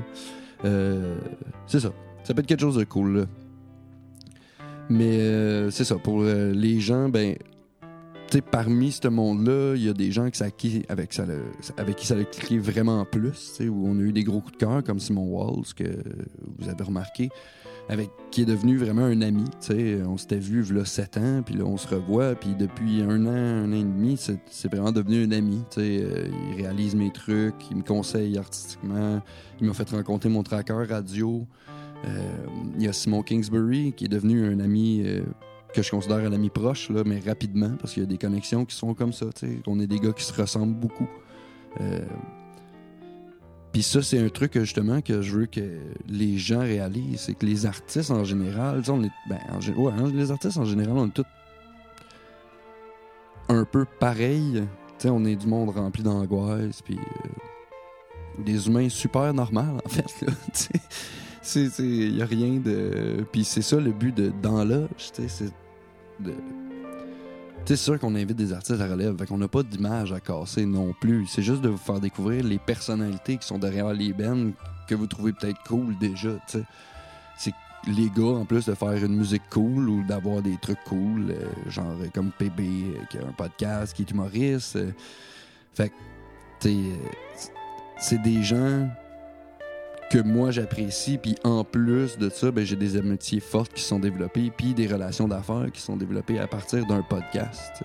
euh, 0.67 1.17
c'est 1.67 1.81
ça. 1.81 1.93
Ça 2.23 2.35
peut 2.35 2.41
être 2.41 2.47
quelque 2.47 2.61
chose 2.61 2.77
de 2.77 2.85
cool, 2.85 3.21
là. 3.21 3.25
Mais 4.91 5.21
euh, 5.21 5.71
c'est 5.71 5.85
ça, 5.85 5.97
pour 5.97 6.23
les 6.23 6.81
gens, 6.81 7.09
ben, 7.09 7.35
parmi 8.51 8.93
ce 8.93 9.09
monde-là, 9.09 9.75
il 9.77 9.83
y 9.83 9.89
a 9.89 9.93
des 9.93 10.11
gens 10.11 10.29
qui, 10.31 10.85
avec, 10.89 11.13
ça 11.13 11.25
avec 11.77 11.97
qui 11.97 12.07
ça 12.07 12.17
a 12.17 12.25
cliqué 12.25 12.59
vraiment 12.59 13.05
plus, 13.05 13.61
où 13.61 13.87
on 13.87 13.99
a 13.99 14.03
eu 14.03 14.13
des 14.13 14.25
gros 14.25 14.41
coups 14.41 14.53
de 14.53 14.59
cœur, 14.59 14.83
comme 14.85 14.99
Simon 14.99 15.27
Walls, 15.27 15.75
que 15.77 15.85
vous 16.59 16.69
avez 16.69 16.85
remarqué, 16.85 17.31
avec 17.89 18.11
qui 18.31 18.43
est 18.43 18.47
devenu 18.47 18.77
vraiment 18.77 19.05
un 19.05 19.21
ami. 19.21 19.45
tu 19.61 19.75
sais. 19.75 20.03
On 20.07 20.17
s'était 20.17 20.39
vu 20.39 20.63
là 20.73 20.85
7 20.85 21.17
ans, 21.19 21.43
puis 21.45 21.55
là, 21.55 21.65
on 21.65 21.77
se 21.77 21.89
revoit, 21.89 22.35
puis 22.35 22.55
depuis 22.55 23.03
un 23.03 23.27
an, 23.27 23.65
un 23.65 23.73
an 23.73 23.77
et 23.77 23.85
demi, 23.85 24.17
c'est 24.17 24.73
vraiment 24.73 24.93
devenu 24.93 25.25
un 25.25 25.31
ami. 25.33 25.63
tu 25.71 25.81
sais. 25.81 26.03
Euh, 26.03 26.29
il 26.51 26.63
réalise 26.63 26.95
mes 26.95 27.13
trucs, 27.13 27.71
il 27.71 27.79
me 27.79 27.83
conseille 27.83 28.39
artistiquement, 28.39 29.21
il 29.61 29.67
m'a 29.67 29.75
fait 29.75 29.89
rencontrer 29.91 30.29
mon 30.29 30.43
tracker 30.43 30.85
radio. 30.89 31.47
Euh, 32.07 32.47
il 32.77 32.83
y 32.83 32.89
a 32.89 32.93
Simon 32.93 33.23
Kingsbury, 33.23 33.93
qui 33.93 34.07
est 34.07 34.09
devenu 34.09 34.47
un 34.47 34.61
ami 34.61 35.03
euh, 35.05 35.23
que 35.75 35.83
je 35.83 35.91
considère 35.91 36.19
un 36.19 36.33
ami 36.33 36.49
proche, 36.49 36.89
là, 36.89 37.03
mais 37.05 37.21
rapidement, 37.21 37.73
parce 37.81 37.93
qu'il 37.93 38.03
y 38.03 38.07
a 38.07 38.09
des 38.09 38.19
connexions 38.19 38.65
qui 38.65 38.75
sont 38.75 38.95
comme 38.95 39.13
ça. 39.13 39.27
On 39.67 39.81
est 39.81 39.87
des 39.87 39.99
gars 39.99 40.13
qui 40.13 40.25
se 40.25 40.33
ressemblent 40.33 40.75
beaucoup. 40.75 41.09
Euh, 41.81 42.01
puis 43.73 43.83
ça, 43.83 44.01
c'est 44.03 44.21
un 44.21 44.29
truc 44.29 44.57
justement 44.59 45.01
que 45.01 45.21
je 45.21 45.37
veux 45.37 45.47
que 45.47 45.79
les 46.09 46.39
gens 46.39 46.61
réalisent, 46.61 47.23
c'est 47.23 47.35
que 47.35 47.45
les 47.45 47.67
artistes 47.67 48.13
en 48.13 48.25
général, 48.25 48.83
on 48.89 49.03
est, 49.03 49.11
ben, 49.29 49.39
hein, 49.51 50.13
les 50.15 50.31
artistes 50.31 50.59
en 50.59 50.65
général, 50.65 50.97
on 50.97 51.09
est 51.09 51.11
tous 51.11 51.25
un 53.49 53.65
peu 53.65 53.85
pareils. 53.99 54.65
On 55.07 55.27
est 55.27 55.37
du 55.37 55.47
monde 55.47 55.69
rempli 55.69 56.03
d'angoisse, 56.03 56.81
puis 56.81 56.97
euh, 56.97 58.43
des 58.43 58.69
humains 58.69 58.89
super 58.89 59.35
normaux, 59.35 59.79
en 59.85 59.89
fait. 59.91 60.07
là, 60.23 60.33
il 61.79 62.17
y 62.17 62.23
a 62.23 62.25
rien 62.25 62.59
de. 62.59 63.27
Puis 63.31 63.45
c'est 63.45 63.61
ça 63.61 63.79
le 63.79 63.93
but 63.93 64.17
de 64.17 64.33
dans 64.41 64.65
l'âge, 64.65 64.89
c'est 65.13 65.53
c'est 67.65 67.77
sûr 67.77 67.99
qu'on 67.99 68.15
invite 68.15 68.37
des 68.37 68.53
artistes 68.53 68.81
à 68.81 68.87
relève, 68.87 69.17
fait 69.17 69.27
qu'on 69.27 69.39
n'a 69.39 69.49
pas 69.49 69.63
d'image 69.63 70.13
à 70.13 70.21
casser 70.21 70.67
non 70.67 70.93
plus. 71.01 71.27
C'est 71.27 71.43
juste 71.43 71.63
de 71.63 71.71
vous 71.71 71.79
faire 71.79 72.01
découvrir 72.01 72.45
les 72.45 72.59
personnalités 72.59 73.39
qui 73.39 73.47
sont 73.47 73.59
derrière 73.59 73.93
les 73.93 74.13
bands 74.13 74.51
que 74.87 74.95
vous 74.95 75.07
trouvez 75.07 75.33
peut-être 75.33 75.63
cool 75.65 75.97
déjà. 75.99 76.31
C'est 76.47 77.55
les 77.87 78.11
gars, 78.11 78.39
en 78.39 78.45
plus 78.45 78.67
de 78.67 78.75
faire 78.75 78.93
une 78.93 79.17
musique 79.17 79.43
cool 79.51 79.89
ou 79.89 80.03
d'avoir 80.05 80.43
des 80.43 80.57
trucs 80.61 80.83
cool, 80.85 81.31
euh, 81.31 81.71
genre 81.71 81.95
comme 82.15 82.31
PB 82.31 82.61
euh, 82.61 83.05
qui 83.11 83.19
a 83.19 83.23
un 83.23 83.33
podcast, 83.33 83.95
qui 83.95 84.03
est 84.03 84.11
humoriste. 84.11 84.77
euh, 84.77 84.91
fait 85.75 85.93
c'est 87.99 88.23
des 88.23 88.43
gens 88.43 88.89
que 90.15 90.23
moi 90.23 90.53
j'apprécie, 90.53 91.19
puis 91.19 91.35
en 91.43 91.65
plus 91.65 92.19
de 92.19 92.29
ça, 92.29 92.53
ben, 92.53 92.65
j'ai 92.65 92.77
des 92.77 92.97
amitiés 92.97 93.41
fortes 93.41 93.73
qui 93.73 93.83
sont 93.83 93.99
développées, 93.99 94.53
puis 94.57 94.73
des 94.73 94.87
relations 94.87 95.27
d'affaires 95.27 95.67
qui 95.73 95.81
sont 95.81 95.97
développées 95.97 96.39
à 96.39 96.47
partir 96.47 96.87
d'un 96.87 97.03
podcast. 97.03 97.83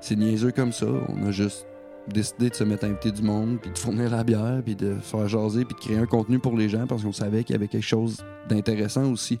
C'est 0.00 0.16
niaiseux 0.16 0.52
comme 0.52 0.72
ça. 0.72 0.86
On 0.86 1.26
a 1.26 1.30
juste 1.30 1.66
décidé 2.08 2.48
de 2.48 2.54
se 2.54 2.64
mettre 2.64 2.84
à 2.84 2.86
inviter 2.86 3.12
du 3.12 3.20
monde, 3.20 3.58
puis 3.60 3.70
de 3.70 3.76
fournir 3.76 4.08
la 4.08 4.24
bière, 4.24 4.62
puis 4.64 4.74
de 4.74 4.94
faire 5.02 5.28
jaser, 5.28 5.66
puis 5.66 5.74
de 5.74 5.80
créer 5.80 5.98
un 5.98 6.06
contenu 6.06 6.38
pour 6.38 6.56
les 6.56 6.70
gens 6.70 6.86
parce 6.86 7.02
qu'on 7.02 7.12
savait 7.12 7.44
qu'il 7.44 7.52
y 7.52 7.58
avait 7.58 7.68
quelque 7.68 7.86
chose 7.86 8.24
d'intéressant 8.48 9.12
aussi 9.12 9.38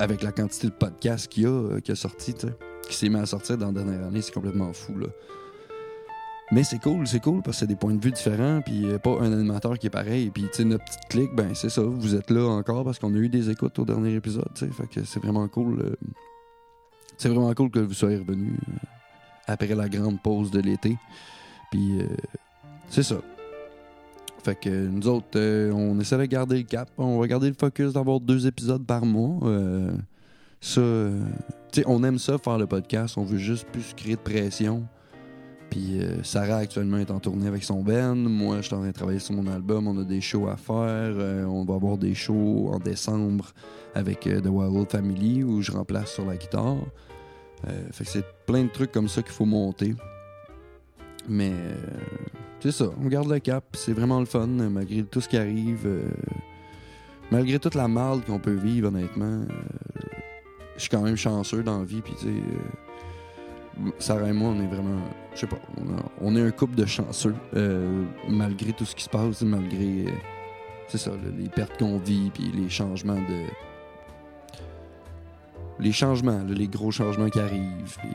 avec 0.00 0.20
la 0.24 0.32
quantité 0.32 0.66
de 0.66 0.72
podcasts 0.72 1.28
qu'il 1.28 1.44
y 1.44 1.46
a, 1.46 1.50
euh, 1.50 1.80
qui 1.80 1.92
a 1.92 1.94
sorti, 1.94 2.34
qui 2.34 2.96
s'est 2.96 3.08
mis 3.08 3.20
à 3.20 3.26
sortir 3.26 3.56
dans 3.56 3.66
la 3.66 3.72
dernière 3.84 4.04
année. 4.04 4.20
C'est 4.20 4.34
complètement 4.34 4.72
fou, 4.72 4.98
là. 4.98 5.06
Mais 6.50 6.64
c'est 6.64 6.78
cool, 6.78 7.06
c'est 7.06 7.20
cool 7.20 7.42
parce 7.42 7.56
que 7.56 7.60
c'est 7.60 7.66
des 7.66 7.76
points 7.76 7.92
de 7.92 8.02
vue 8.02 8.10
différents, 8.10 8.62
puis 8.62 8.86
euh, 8.86 8.98
pas 8.98 9.20
un 9.20 9.32
animateur 9.32 9.78
qui 9.78 9.86
est 9.88 9.90
pareil. 9.90 10.30
Puis, 10.30 10.44
tu 10.44 10.48
sais, 10.54 10.64
notre 10.64 10.84
petite 10.84 11.08
clique, 11.10 11.34
ben 11.34 11.54
c'est 11.54 11.68
ça, 11.68 11.82
vous 11.82 12.14
êtes 12.14 12.30
là 12.30 12.46
encore 12.48 12.84
parce 12.84 12.98
qu'on 12.98 13.14
a 13.14 13.18
eu 13.18 13.28
des 13.28 13.50
écoutes 13.50 13.78
au 13.78 13.84
dernier 13.84 14.14
épisode, 14.14 14.48
tu 14.54 14.64
sais. 14.64 14.72
Fait 14.72 14.86
que 14.86 15.04
c'est 15.04 15.20
vraiment 15.20 15.46
cool. 15.48 15.80
euh, 15.80 15.94
c'est 17.18 17.28
vraiment 17.28 17.52
cool 17.52 17.70
que 17.70 17.80
vous 17.80 17.92
soyez 17.92 18.16
revenus 18.16 18.54
euh, 18.68 18.72
après 19.46 19.74
la 19.74 19.90
grande 19.90 20.22
pause 20.22 20.50
de 20.50 20.60
l'été. 20.60 20.96
Puis, 21.70 21.98
c'est 22.88 23.02
ça. 23.02 23.16
Fait 24.42 24.58
que 24.58 24.86
nous 24.86 25.06
autres, 25.08 25.36
euh, 25.36 25.70
on 25.72 26.00
essaie 26.00 26.16
de 26.16 26.24
garder 26.24 26.56
le 26.58 26.62
cap. 26.62 26.88
On 26.96 27.18
va 27.18 27.26
garder 27.26 27.48
le 27.48 27.56
focus 27.58 27.92
d'avoir 27.92 28.20
deux 28.20 28.46
épisodes 28.46 28.86
par 28.86 29.04
mois. 29.04 29.38
Ça, 30.60 30.80
tu 31.72 31.80
sais, 31.80 31.84
on 31.86 32.02
aime 32.04 32.18
ça, 32.18 32.38
faire 32.38 32.56
le 32.56 32.66
podcast. 32.66 33.18
On 33.18 33.24
veut 33.24 33.36
juste 33.36 33.66
plus 33.68 33.92
créer 33.94 34.16
de 34.16 34.20
pression. 34.20 34.84
Puis 35.70 36.00
euh, 36.00 36.22
Sarah 36.22 36.56
actuellement 36.56 36.98
est 36.98 37.10
en 37.10 37.20
tournée 37.20 37.46
avec 37.46 37.62
son 37.62 37.82
band. 37.82 38.14
Moi, 38.14 38.56
je 38.58 38.62
suis 38.62 38.74
en 38.74 38.78
train 38.78 38.88
de 38.88 38.92
travailler 38.92 39.18
sur 39.18 39.34
mon 39.34 39.46
album. 39.46 39.86
On 39.86 39.98
a 40.00 40.04
des 40.04 40.20
shows 40.20 40.48
à 40.48 40.56
faire. 40.56 40.76
Euh, 40.76 41.44
on 41.44 41.64
va 41.64 41.74
avoir 41.74 41.98
des 41.98 42.14
shows 42.14 42.70
en 42.72 42.78
décembre 42.78 43.52
avec 43.94 44.26
euh, 44.26 44.40
The 44.40 44.46
Wild 44.46 44.72
World 44.72 44.90
Family 44.90 45.44
où 45.44 45.60
je 45.62 45.72
remplace 45.72 46.12
sur 46.12 46.24
la 46.24 46.36
guitare. 46.36 46.76
Fait 47.90 48.04
que 48.04 48.10
c'est 48.10 48.24
plein 48.46 48.62
de 48.62 48.68
trucs 48.68 48.92
comme 48.92 49.08
ça 49.08 49.20
qu'il 49.20 49.32
faut 49.32 49.44
monter. 49.44 49.96
Mais 51.28 51.52
c'est 52.60 52.70
ça, 52.70 52.86
on 53.02 53.08
garde 53.08 53.28
le 53.28 53.40
cap. 53.40 53.64
C'est 53.72 53.92
vraiment 53.92 54.20
le 54.20 54.26
fun 54.26 54.46
malgré 54.46 55.02
tout 55.02 55.20
ce 55.20 55.28
qui 55.28 55.36
arrive. 55.36 55.88
malgré 57.32 57.58
toute 57.58 57.74
la 57.74 57.88
marde 57.88 58.24
qu'on 58.24 58.38
peut 58.38 58.54
vivre, 58.54 58.88
honnêtement. 58.88 59.42
je 60.76 60.80
suis 60.82 60.88
quand 60.88 61.02
même 61.02 61.16
chanceux 61.16 61.64
dans 61.64 61.80
la 61.80 61.84
vie. 61.84 62.00
Puis 62.00 62.14
tu 62.20 62.26
sais. 62.26 62.42
Sarah 63.98 64.28
et 64.28 64.32
moi, 64.32 64.50
on 64.50 64.62
est 64.62 64.68
vraiment. 64.68 65.00
Je 65.34 65.40
sais 65.40 65.46
pas. 65.46 65.58
On, 66.20 66.34
est 66.36 66.42
un 66.42 66.50
couple 66.50 66.74
de 66.74 66.86
chanceux. 66.86 67.34
euh, 67.54 68.04
malgré 68.28 68.72
tout 68.72 68.84
ce 68.84 68.94
qui 68.94 69.04
se 69.04 69.08
passe, 69.08 69.42
malgré. 69.42 70.06
euh, 70.06 70.10
c'est 70.88 70.98
ça, 70.98 71.12
les 71.36 71.48
pertes 71.48 71.78
qu'on 71.78 71.98
vit, 71.98 72.30
puis 72.32 72.50
les 72.54 72.68
changements 72.68 73.14
de. 73.14 73.44
Les 75.78 75.92
changements, 75.92 76.42
les 76.48 76.66
gros 76.66 76.90
changements 76.90 77.28
qui 77.28 77.38
arrivent. 77.38 77.96
euh, 78.04 78.08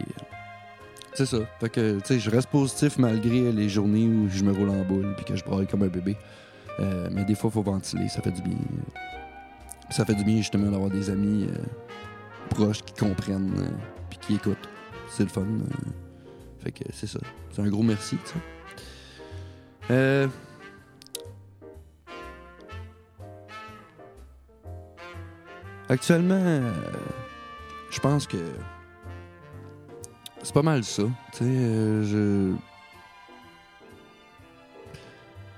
c'est 1.14 1.28
ça. 1.28 1.38
Fait 1.60 1.70
que, 1.70 2.00
tu 2.00 2.06
sais, 2.06 2.20
je 2.20 2.30
reste 2.30 2.50
positif 2.50 2.98
malgré 2.98 3.52
les 3.52 3.70
journées 3.70 4.08
où 4.08 4.28
je 4.30 4.44
me 4.44 4.52
roule 4.52 4.70
en 4.72 4.84
boule 4.84 5.14
puis 5.16 5.24
que 5.26 5.36
je 5.36 5.44
braille 5.46 5.68
comme 5.68 5.84
un 5.84 5.88
bébé. 5.88 6.18
Mais 7.12 7.24
des 7.24 7.36
fois, 7.36 7.52
faut 7.52 7.62
ventiler, 7.62 8.10
ça 8.10 8.22
fait 8.22 8.32
du 8.32 8.42
bien. 8.42 8.58
Ça 9.92 10.04
fait 10.04 10.16
du 10.16 10.24
bien, 10.24 10.38
justement, 10.38 10.72
d'avoir 10.72 10.90
des 10.90 11.12
amis 11.12 11.48
proches 12.50 12.82
qui 12.82 12.94
comprennent 12.96 13.54
puis 14.10 14.18
qui 14.20 14.36
écoutent. 14.36 14.68
C'est 15.08 15.24
le 15.24 15.30
fun. 15.30 15.46
Fait 16.64 16.72
que 16.72 16.84
c'est 16.94 17.08
ça. 17.08 17.20
C'est 17.52 17.62
un 17.62 17.68
gros 17.68 17.84
merci. 17.84 18.18
Euh... 19.92 20.28
Actuellement, 25.90 26.36
euh, 26.36 26.72
je 27.92 28.00
pense 28.00 28.26
que 28.26 28.38
c'est 30.42 30.54
pas 30.54 30.62
mal 30.62 30.84
ça. 30.84 31.04
Euh, 31.42 32.04
je. 32.04 32.56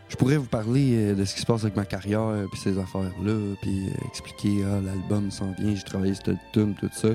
Je 0.07 0.15
pourrais 0.17 0.37
vous 0.37 0.47
parler 0.47 1.13
de 1.13 1.25
ce 1.25 1.35
qui 1.35 1.41
se 1.41 1.45
passe 1.45 1.63
avec 1.63 1.75
ma 1.75 1.83
carrière, 1.83 2.45
puis 2.49 2.59
ces 2.59 2.79
affaires-là, 2.79 3.55
puis 3.61 3.89
expliquer, 4.07 4.63
ah, 4.63 4.79
l'album 4.79 5.29
s'en 5.29 5.51
vient, 5.59 5.75
j'ai 5.75 5.83
travaillé 5.83 6.13
cette 6.13 6.37
tune, 6.53 6.73
tout 6.75 6.89
ça. 6.93 7.09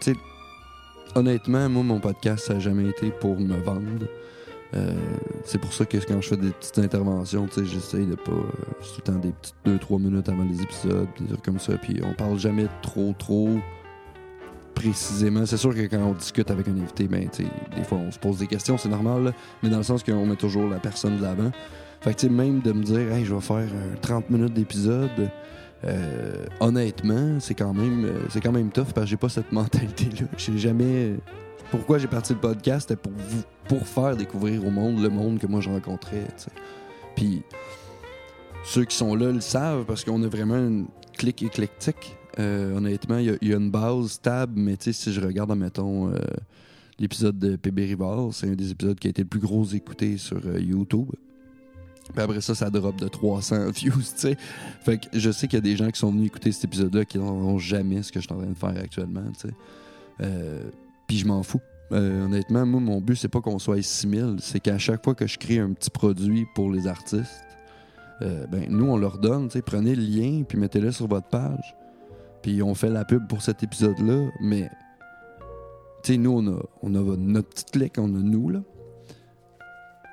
Tu 0.00 0.14
honnêtement, 1.16 1.68
moi, 1.68 1.82
mon 1.82 2.00
podcast, 2.00 2.46
ça 2.46 2.54
n'a 2.54 2.60
jamais 2.60 2.88
été 2.88 3.10
pour 3.10 3.38
me 3.38 3.56
vendre. 3.56 4.06
Euh, 4.74 4.94
c'est 5.44 5.58
pour 5.58 5.72
ça 5.72 5.84
que 5.84 5.96
quand 5.98 6.20
je 6.20 6.28
fais 6.28 6.36
des 6.36 6.50
petites 6.50 6.78
interventions, 6.78 7.48
j'essaye 7.56 8.06
de 8.06 8.14
pas. 8.14 8.30
euh, 8.30 8.42
tout 8.80 8.94
le 8.98 9.02
temps 9.02 9.18
des 9.18 9.32
petites 9.32 9.56
2-3 9.66 10.00
minutes 10.00 10.28
avant 10.28 10.44
les 10.44 10.62
épisodes, 10.62 11.08
des 11.18 11.26
trucs 11.26 11.42
comme 11.42 11.58
ça, 11.58 11.72
puis 11.76 12.00
on 12.04 12.14
parle 12.14 12.38
jamais 12.38 12.66
trop, 12.82 13.12
trop 13.18 13.58
précisément. 14.74 15.44
C'est 15.44 15.56
sûr 15.56 15.74
que 15.74 15.82
quand 15.86 15.98
on 15.98 16.12
discute 16.14 16.50
avec 16.50 16.68
un 16.68 16.72
invité, 16.72 17.08
ben, 17.08 17.28
des 17.76 17.84
fois, 17.84 17.98
on 17.98 18.10
se 18.10 18.18
pose 18.18 18.38
des 18.38 18.46
questions, 18.46 18.78
c'est 18.78 18.88
normal, 18.88 19.34
mais 19.62 19.68
dans 19.68 19.78
le 19.78 19.82
sens 19.82 20.02
qu'on 20.02 20.24
met 20.26 20.36
toujours 20.36 20.68
la 20.68 20.78
personne 20.78 21.16
de 21.16 21.22
l'avant. 21.22 21.50
Fait 22.00 22.14
que, 22.14 22.26
même 22.28 22.60
de 22.60 22.72
me 22.72 22.82
dire, 22.82 23.12
hey, 23.12 23.24
je 23.24 23.34
vais 23.34 23.40
faire 23.40 23.56
euh, 23.56 23.94
30 24.00 24.30
minutes 24.30 24.54
d'épisode, 24.54 25.30
euh, 25.84 26.46
honnêtement, 26.60 27.40
c'est 27.40 27.54
quand 27.54 27.72
même 27.72 28.04
euh, 28.04 28.20
c'est 28.30 28.40
tough 28.42 28.92
parce 28.94 29.06
que 29.06 29.06
j'ai 29.06 29.16
pas 29.16 29.28
cette 29.28 29.50
mentalité-là. 29.52 30.28
J'ai 30.36 30.58
jamais. 30.58 31.14
Pourquoi 31.70 31.98
j'ai 31.98 32.08
parti 32.08 32.32
le 32.32 32.40
podcast, 32.40 32.94
pour 32.96 33.12
vous 33.12 33.42
pour 33.68 33.86
faire 33.86 34.16
découvrir 34.16 34.66
au 34.66 34.70
monde 34.70 35.00
le 35.00 35.08
monde 35.08 35.38
que 35.38 35.46
moi 35.46 35.60
je 35.60 35.70
rencontrais. 35.70 36.26
Puis 37.14 37.42
ceux 38.64 38.84
qui 38.84 38.96
sont 38.96 39.14
là 39.14 39.30
le 39.30 39.40
savent 39.40 39.84
parce 39.84 40.04
qu'on 40.04 40.22
a 40.24 40.26
vraiment 40.28 40.56
une 40.58 40.86
clique 41.16 41.42
éclectique. 41.44 42.16
Euh, 42.38 42.76
honnêtement, 42.76 43.18
il 43.18 43.38
y 43.40 43.52
a- 43.52 43.56
une 43.56 43.70
base 43.70 44.08
stable, 44.08 44.54
mais 44.56 44.76
si 44.80 45.12
je 45.12 45.20
regarde, 45.20 45.56
mettons, 45.56 46.10
l'épisode 46.98 47.38
de 47.38 47.54
PB 47.56 47.86
Rivard, 47.86 48.32
c'est 48.32 48.48
un 48.48 48.54
des 48.54 48.72
épisodes 48.72 48.98
qui 48.98 49.06
a 49.06 49.10
été 49.10 49.22
le 49.22 49.28
plus 49.28 49.40
gros 49.40 49.64
écouté 49.64 50.16
sur 50.18 50.40
YouTube. 50.58 51.10
Puis 52.12 52.22
après 52.22 52.40
ça, 52.40 52.54
ça 52.54 52.70
drop 52.70 52.96
de 52.96 53.08
300 53.08 53.70
views, 53.74 53.92
tu 53.92 54.02
sais. 54.16 54.36
Fait 54.80 54.98
que 54.98 55.06
je 55.18 55.30
sais 55.30 55.46
qu'il 55.48 55.56
y 55.56 55.58
a 55.58 55.62
des 55.62 55.76
gens 55.76 55.90
qui 55.90 55.98
sont 55.98 56.10
venus 56.10 56.26
écouter 56.26 56.52
cet 56.52 56.64
épisode-là 56.64 57.04
qui 57.04 57.18
n'auront 57.18 57.58
jamais 57.58 58.02
ce 58.02 58.12
que 58.12 58.20
je 58.20 58.26
suis 58.26 58.34
en 58.34 58.38
train 58.38 58.50
de 58.50 58.58
faire 58.58 58.82
actuellement, 58.82 59.24
tu 59.38 59.48
sais. 59.48 59.54
Euh, 60.22 60.70
Puis 61.06 61.18
je 61.18 61.26
m'en 61.26 61.42
fous. 61.42 61.60
Euh, 61.92 62.24
honnêtement, 62.24 62.64
moi, 62.66 62.80
mon 62.80 63.00
but, 63.00 63.16
c'est 63.16 63.28
pas 63.28 63.40
qu'on 63.40 63.58
soit 63.58 63.82
6000, 63.82 64.36
c'est 64.38 64.60
qu'à 64.60 64.78
chaque 64.78 65.02
fois 65.02 65.14
que 65.14 65.26
je 65.26 65.38
crée 65.38 65.58
un 65.58 65.72
petit 65.72 65.90
produit 65.90 66.46
pour 66.54 66.70
les 66.70 66.86
artistes, 66.86 67.44
euh, 68.22 68.46
ben, 68.46 68.66
nous, 68.68 68.86
on 68.86 68.96
leur 68.96 69.18
donne, 69.18 69.48
tu 69.48 69.54
sais, 69.54 69.62
prenez 69.62 69.94
le 69.94 70.02
lien, 70.02 70.44
puis 70.44 70.58
mettez-le 70.58 70.92
sur 70.92 71.08
votre 71.08 71.28
page. 71.28 71.74
Puis 72.42 72.62
on 72.62 72.74
fait 72.74 72.90
la 72.90 73.04
pub 73.04 73.26
pour 73.26 73.42
cet 73.42 73.62
épisode-là, 73.62 74.30
mais, 74.40 74.70
tu 76.02 76.12
sais, 76.12 76.18
nous, 76.18 76.30
on 76.30 76.46
a, 76.46 76.62
on 76.82 76.94
a 76.94 77.16
notre 77.16 77.48
petite 77.48 77.70
clique, 77.72 77.94
on 77.98 78.14
a 78.14 78.18
nous, 78.18 78.50
là. 78.50 78.60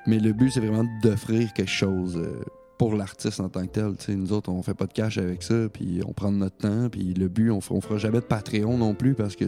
Mais 0.07 0.19
le 0.19 0.33
but, 0.33 0.51
c'est 0.51 0.61
vraiment 0.61 0.85
d'offrir 1.03 1.53
quelque 1.53 1.69
chose 1.69 2.17
euh, 2.17 2.43
pour 2.77 2.95
l'artiste 2.95 3.39
en 3.41 3.49
tant 3.49 3.65
que 3.65 3.71
tel. 3.71 3.93
Nous 4.15 4.31
autres, 4.31 4.49
on 4.49 4.63
fait 4.63 4.73
pas 4.73 4.85
de 4.85 4.93
cash 4.93 5.17
avec 5.17 5.43
ça, 5.43 5.67
puis 5.71 5.99
on 6.07 6.13
prend 6.13 6.31
notre 6.31 6.57
temps, 6.57 6.89
puis 6.89 7.13
le 7.13 7.27
but, 7.27 7.51
on, 7.51 7.59
on 7.69 7.81
fera 7.81 7.97
jamais 7.97 8.19
de 8.19 8.25
Patreon 8.25 8.77
non 8.77 8.93
plus, 8.93 9.13
parce 9.13 9.35
que 9.35 9.45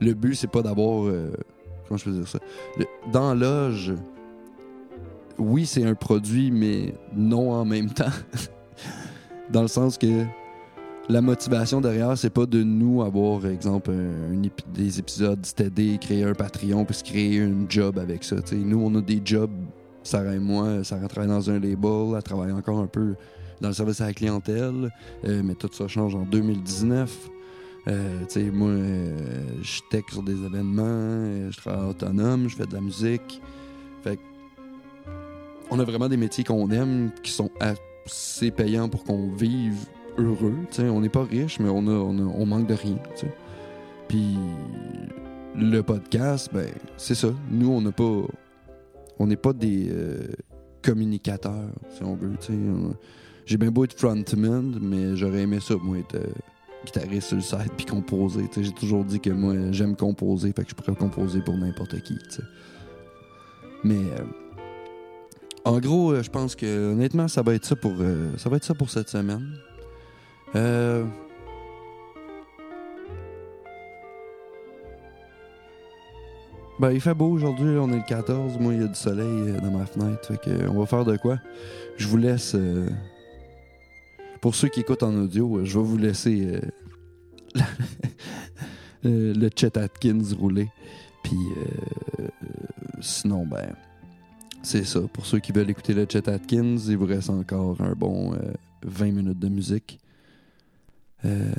le 0.00 0.14
but, 0.14 0.34
c'est 0.34 0.50
pas 0.50 0.62
d'avoir... 0.62 1.06
euh, 1.06 1.30
comment 1.86 1.98
je 1.98 2.04
peux 2.04 2.12
dire 2.12 2.26
ça? 2.26 2.38
Dans 3.12 3.34
Loge, 3.34 3.92
oui, 5.38 5.66
c'est 5.66 5.84
un 5.84 5.94
produit, 5.94 6.50
mais 6.50 6.94
non 7.14 7.52
en 7.52 7.64
même 7.64 7.90
temps. 7.92 8.06
dans 9.50 9.62
le 9.62 9.68
sens 9.68 9.98
que 9.98 10.24
la 11.08 11.22
motivation 11.22 11.80
derrière, 11.80 12.16
c'est 12.18 12.30
pas 12.30 12.44
de 12.44 12.62
nous 12.62 13.02
avoir, 13.02 13.46
exemple, 13.46 13.92
des 14.74 14.98
épisodes 14.98 15.44
steady, 15.44 15.98
créer 15.98 16.24
un 16.24 16.34
Patreon, 16.34 16.84
puis 16.84 16.96
se 16.96 17.04
créer 17.04 17.42
un 17.42 17.66
job 17.68 17.98
avec 17.98 18.24
ça. 18.24 18.36
nous, 18.52 18.80
on 18.80 18.94
a 18.94 19.00
des 19.00 19.22
jobs, 19.24 19.50
Sarah 20.02 20.34
et 20.34 20.38
moi, 20.38 20.84
Sarah 20.84 21.08
travaille 21.08 21.30
dans 21.30 21.50
un 21.50 21.58
label, 21.58 22.14
elle 22.14 22.22
travaille 22.22 22.52
encore 22.52 22.78
un 22.78 22.86
peu 22.86 23.14
dans 23.60 23.68
le 23.68 23.74
service 23.74 24.00
à 24.00 24.06
la 24.06 24.12
clientèle, 24.12 24.90
euh, 25.24 25.42
mais 25.42 25.54
tout 25.54 25.70
ça 25.72 25.88
change 25.88 26.14
en 26.14 26.24
2019. 26.24 27.30
Euh, 27.88 28.50
moi, 28.52 28.68
euh, 28.68 29.16
je 29.62 29.80
tech 29.90 30.04
sur 30.12 30.22
des 30.22 30.44
événements, 30.44 31.50
je 31.50 31.56
travaille 31.56 31.88
autonome, 31.88 32.48
je 32.48 32.56
fais 32.56 32.66
de 32.66 32.74
la 32.74 32.82
musique. 32.82 33.40
Fait 34.02 34.18
on 35.70 35.78
a 35.78 35.84
vraiment 35.84 36.08
des 36.08 36.16
métiers 36.16 36.44
qu'on 36.44 36.70
aime, 36.70 37.10
qui 37.22 37.30
sont 37.30 37.50
assez 37.60 38.50
payants 38.50 38.88
pour 38.88 39.04
qu'on 39.04 39.32
vive 39.32 39.86
heureux. 40.18 40.54
tu 40.70 40.76
sais. 40.82 40.88
on 40.88 41.00
n'est 41.00 41.08
pas 41.08 41.24
riche, 41.24 41.58
mais 41.60 41.68
on, 41.68 41.86
a, 41.86 41.92
on, 41.92 42.18
a- 42.18 42.32
on 42.36 42.46
manque 42.46 42.66
de 42.66 42.74
rien. 42.74 42.98
tu 43.14 43.26
sais. 43.26 43.32
Puis 44.08 44.36
le 45.54 45.80
podcast, 45.82 46.50
ben, 46.52 46.68
c'est 46.96 47.14
ça. 47.14 47.28
Nous, 47.50 47.70
on 47.70 47.80
n'a 47.80 47.92
pas. 47.92 48.22
On 49.18 49.26
n'est 49.26 49.36
pas 49.36 49.52
des 49.52 49.88
euh, 49.90 50.28
communicateurs, 50.82 51.70
si 51.90 52.02
on 52.04 52.14
veut. 52.14 52.32
J'ai 53.46 53.56
bien 53.56 53.70
beau 53.70 53.84
être 53.84 53.98
frontman, 53.98 54.78
mais 54.80 55.16
j'aurais 55.16 55.40
aimé 55.42 55.58
ça, 55.60 55.74
moi, 55.82 55.98
être 55.98 56.14
euh, 56.14 56.26
guitariste 56.84 57.28
sur 57.28 57.36
le 57.36 57.42
site 57.42 57.72
puis 57.76 57.86
composer. 57.86 58.44
J'ai 58.56 58.70
toujours 58.72 59.04
dit 59.04 59.18
que 59.20 59.30
moi, 59.30 59.54
j'aime 59.72 59.96
composer, 59.96 60.52
fait 60.54 60.62
que 60.64 60.70
je 60.70 60.74
pourrais 60.74 60.94
composer 60.96 61.40
pour 61.40 61.56
n'importe 61.56 62.00
qui. 62.02 62.16
Mais. 63.84 63.96
euh, 63.96 64.24
en 65.64 65.80
gros, 65.80 66.14
je 66.22 66.30
pense 66.30 66.54
que 66.56 66.92
honnêtement, 66.92 67.28
ça 67.28 67.42
va 67.42 67.54
être 67.54 67.64
ça 67.66 67.76
pour 67.76 67.92
ça 68.38 68.48
va 68.48 68.56
être 68.56 68.64
ça 68.64 68.74
pour 68.74 68.88
cette 68.88 69.08
semaine. 69.10 69.50
Euh, 70.56 71.04
Ben, 76.80 76.92
il 76.92 77.00
fait 77.00 77.12
beau 77.14 77.26
aujourd'hui, 77.26 77.76
on 77.76 77.90
est 77.92 77.96
le 77.96 78.06
14. 78.06 78.56
Moi, 78.60 78.74
il 78.74 78.82
y 78.82 78.84
a 78.84 78.86
du 78.86 78.94
soleil 78.94 79.26
euh, 79.26 79.60
dans 79.60 79.72
ma 79.72 79.84
fenêtre. 79.84 80.28
Fait 80.28 80.40
que, 80.40 80.50
euh, 80.50 80.70
on 80.70 80.78
va 80.78 80.86
faire 80.86 81.04
de 81.04 81.16
quoi? 81.16 81.40
Je 81.96 82.06
vous 82.06 82.16
laisse. 82.16 82.54
Pour 84.40 84.54
ceux 84.54 84.68
qui 84.68 84.80
écoutent 84.80 85.02
en 85.02 85.12
audio, 85.16 85.64
je 85.64 85.76
vais 85.76 85.84
vous 85.84 85.96
laisser 85.96 86.60
le 89.02 89.50
Chet 89.56 89.76
Atkins 89.76 90.22
rouler. 90.38 90.68
Puis 91.24 91.36
sinon, 93.00 93.44
ben, 93.44 93.74
c'est 94.62 94.84
ça. 94.84 95.00
Pour 95.12 95.26
ceux 95.26 95.38
qui 95.38 95.52
veulent 95.52 95.70
écouter 95.70 95.94
le 95.94 96.06
Chet 96.08 96.28
Atkins, 96.28 96.76
il 96.76 96.96
vous 96.96 97.06
reste 97.06 97.30
encore 97.30 97.80
un 97.80 97.92
bon 97.92 98.34
euh, 98.34 98.52
20 98.82 99.12
minutes 99.12 99.38
de 99.38 99.48
musique. 99.48 99.98
Euh, 101.24 101.50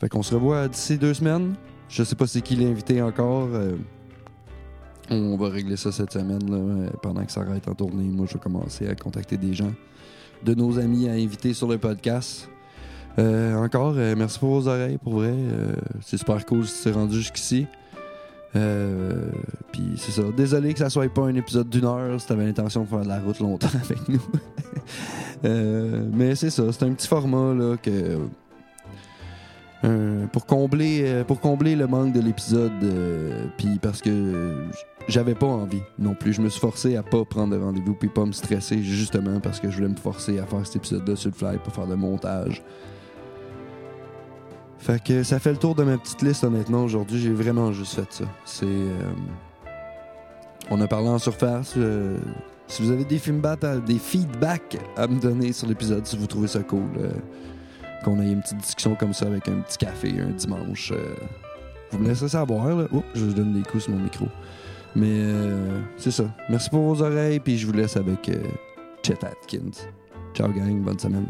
fait 0.00 0.08
qu'on 0.08 0.22
se 0.22 0.34
revoit 0.34 0.68
d'ici 0.68 0.98
deux 0.98 1.14
semaines. 1.14 1.54
Je 1.88 2.02
sais 2.02 2.16
pas 2.16 2.26
c'est 2.26 2.40
qui 2.42 2.56
l'invité 2.56 3.00
encore. 3.02 3.48
euh, 3.52 3.76
on 5.10 5.36
va 5.36 5.48
régler 5.48 5.76
ça 5.76 5.92
cette 5.92 6.12
semaine. 6.12 6.50
là, 6.50 6.56
euh, 6.56 6.90
pendant 7.02 7.24
que 7.24 7.30
ça 7.30 7.42
arrête 7.42 7.68
en 7.68 7.74
tournée, 7.74 8.02
moi, 8.04 8.26
je 8.28 8.34
vais 8.34 8.40
commencer 8.40 8.88
à 8.88 8.94
contacter 8.96 9.36
des 9.36 9.54
gens, 9.54 9.72
de 10.44 10.54
nos 10.54 10.78
amis 10.78 11.08
à 11.08 11.12
inviter 11.12 11.54
sur 11.54 11.68
le 11.68 11.78
podcast. 11.78 12.48
Euh, 13.18 13.54
encore, 13.56 13.94
merci 13.94 14.38
pour 14.38 14.50
vos 14.60 14.68
oreilles, 14.68 14.98
pour 14.98 15.14
vrai. 15.14 15.34
C'est 16.02 16.18
super 16.18 16.44
cool 16.44 16.66
si 16.66 16.82
tu 16.82 16.88
es 16.88 16.92
rendu 16.92 17.16
jusqu'ici. 17.16 17.66
Puis 19.72 19.92
c'est 19.96 20.12
ça. 20.12 20.22
Désolé 20.36 20.72
que 20.72 20.80
ça 20.80 20.90
soit 20.90 21.08
pas 21.12 21.22
un 21.22 21.34
épisode 21.34 21.68
d'une 21.70 21.84
heure 21.84 22.20
si 22.20 22.26
t'avais 22.26 22.44
l'intention 22.44 22.82
de 22.82 22.88
faire 22.88 23.02
de 23.02 23.08
la 23.08 23.20
route 23.20 23.38
longtemps 23.38 23.68
avec 23.84 24.08
nous. 24.08 24.20
Mais 26.12 26.34
c'est 26.34 26.50
ça. 26.50 26.64
C'est 26.72 26.84
un 26.84 26.92
petit 26.92 27.06
format 27.06 27.54
là 27.54 27.76
que. 27.80 28.18
Euh, 29.86 30.26
pour 30.28 30.46
combler 30.46 31.02
euh, 31.04 31.22
pour 31.22 31.38
combler 31.38 31.76
le 31.76 31.86
manque 31.86 32.12
de 32.12 32.20
l'épisode 32.20 32.72
euh, 32.82 33.46
puis 33.56 33.78
parce 33.80 34.00
que 34.00 34.64
j'avais 35.06 35.34
pas 35.34 35.46
envie 35.46 35.82
non 35.98 36.14
plus. 36.14 36.32
Je 36.32 36.40
me 36.40 36.48
suis 36.48 36.60
forcé 36.60 36.96
à 36.96 37.04
pas 37.04 37.24
prendre 37.24 37.56
de 37.56 37.62
rendez-vous 37.62 37.94
puis 37.94 38.08
pas 38.08 38.24
me 38.24 38.32
stresser 38.32 38.82
justement 38.82 39.38
parce 39.38 39.60
que 39.60 39.70
je 39.70 39.76
voulais 39.76 39.88
me 39.88 39.96
forcer 39.96 40.40
à 40.40 40.46
faire 40.46 40.66
cet 40.66 40.76
épisode 40.76 41.08
là 41.08 41.14
sur 41.14 41.30
le 41.30 41.36
fly 41.36 41.58
pour 41.58 41.72
faire 41.72 41.86
le 41.86 41.94
montage. 41.94 42.64
Fait 44.78 45.02
que 45.02 45.22
ça 45.22 45.38
fait 45.38 45.52
le 45.52 45.58
tour 45.58 45.74
de 45.74 45.84
ma 45.84 45.98
petite 45.98 46.22
liste 46.22 46.42
honnêtement 46.42 46.82
aujourd'hui 46.82 47.20
j'ai 47.20 47.32
vraiment 47.32 47.70
juste 47.72 47.94
fait 47.94 48.12
ça. 48.12 48.24
C'est 48.44 48.66
on 50.68 50.80
a 50.80 50.88
parlé 50.88 51.08
en 51.08 51.18
surface 51.18 51.76
si 52.66 52.82
vous 52.82 52.90
avez 52.90 53.04
des 53.04 53.20
des 53.86 53.98
feedbacks 53.98 54.78
à 54.96 55.06
me 55.06 55.20
donner 55.20 55.52
sur 55.52 55.68
l'épisode 55.68 56.04
si 56.06 56.16
vous 56.16 56.26
trouvez 56.26 56.48
ça 56.48 56.60
cool 56.64 56.88
qu'on 58.06 58.20
ait 58.20 58.30
une 58.30 58.40
petite 58.40 58.58
discussion 58.58 58.94
comme 58.94 59.12
ça 59.12 59.26
avec 59.26 59.48
un 59.48 59.60
petit 59.60 59.78
café 59.78 60.14
un 60.20 60.30
dimanche. 60.30 60.92
euh, 60.92 61.14
vous 61.90 61.98
me 61.98 62.08
laisserez 62.08 62.28
savoir. 62.28 62.68
Là. 62.68 62.86
Oups, 62.92 63.04
je 63.14 63.26
donne 63.26 63.52
des 63.52 63.62
coups 63.62 63.84
sur 63.84 63.92
mon 63.92 64.02
micro. 64.02 64.26
Mais 64.94 65.10
euh, 65.10 65.80
c'est 65.96 66.10
ça. 66.12 66.24
Merci 66.48 66.70
pour 66.70 66.82
vos 66.82 67.02
oreilles, 67.02 67.40
puis 67.40 67.58
je 67.58 67.66
vous 67.66 67.72
laisse 67.72 67.96
avec 67.96 68.28
euh, 68.28 68.42
Chet 69.04 69.24
Atkins. 69.24 69.86
Ciao 70.34 70.48
gang, 70.52 70.80
bonne 70.80 70.98
semaine. 70.98 71.26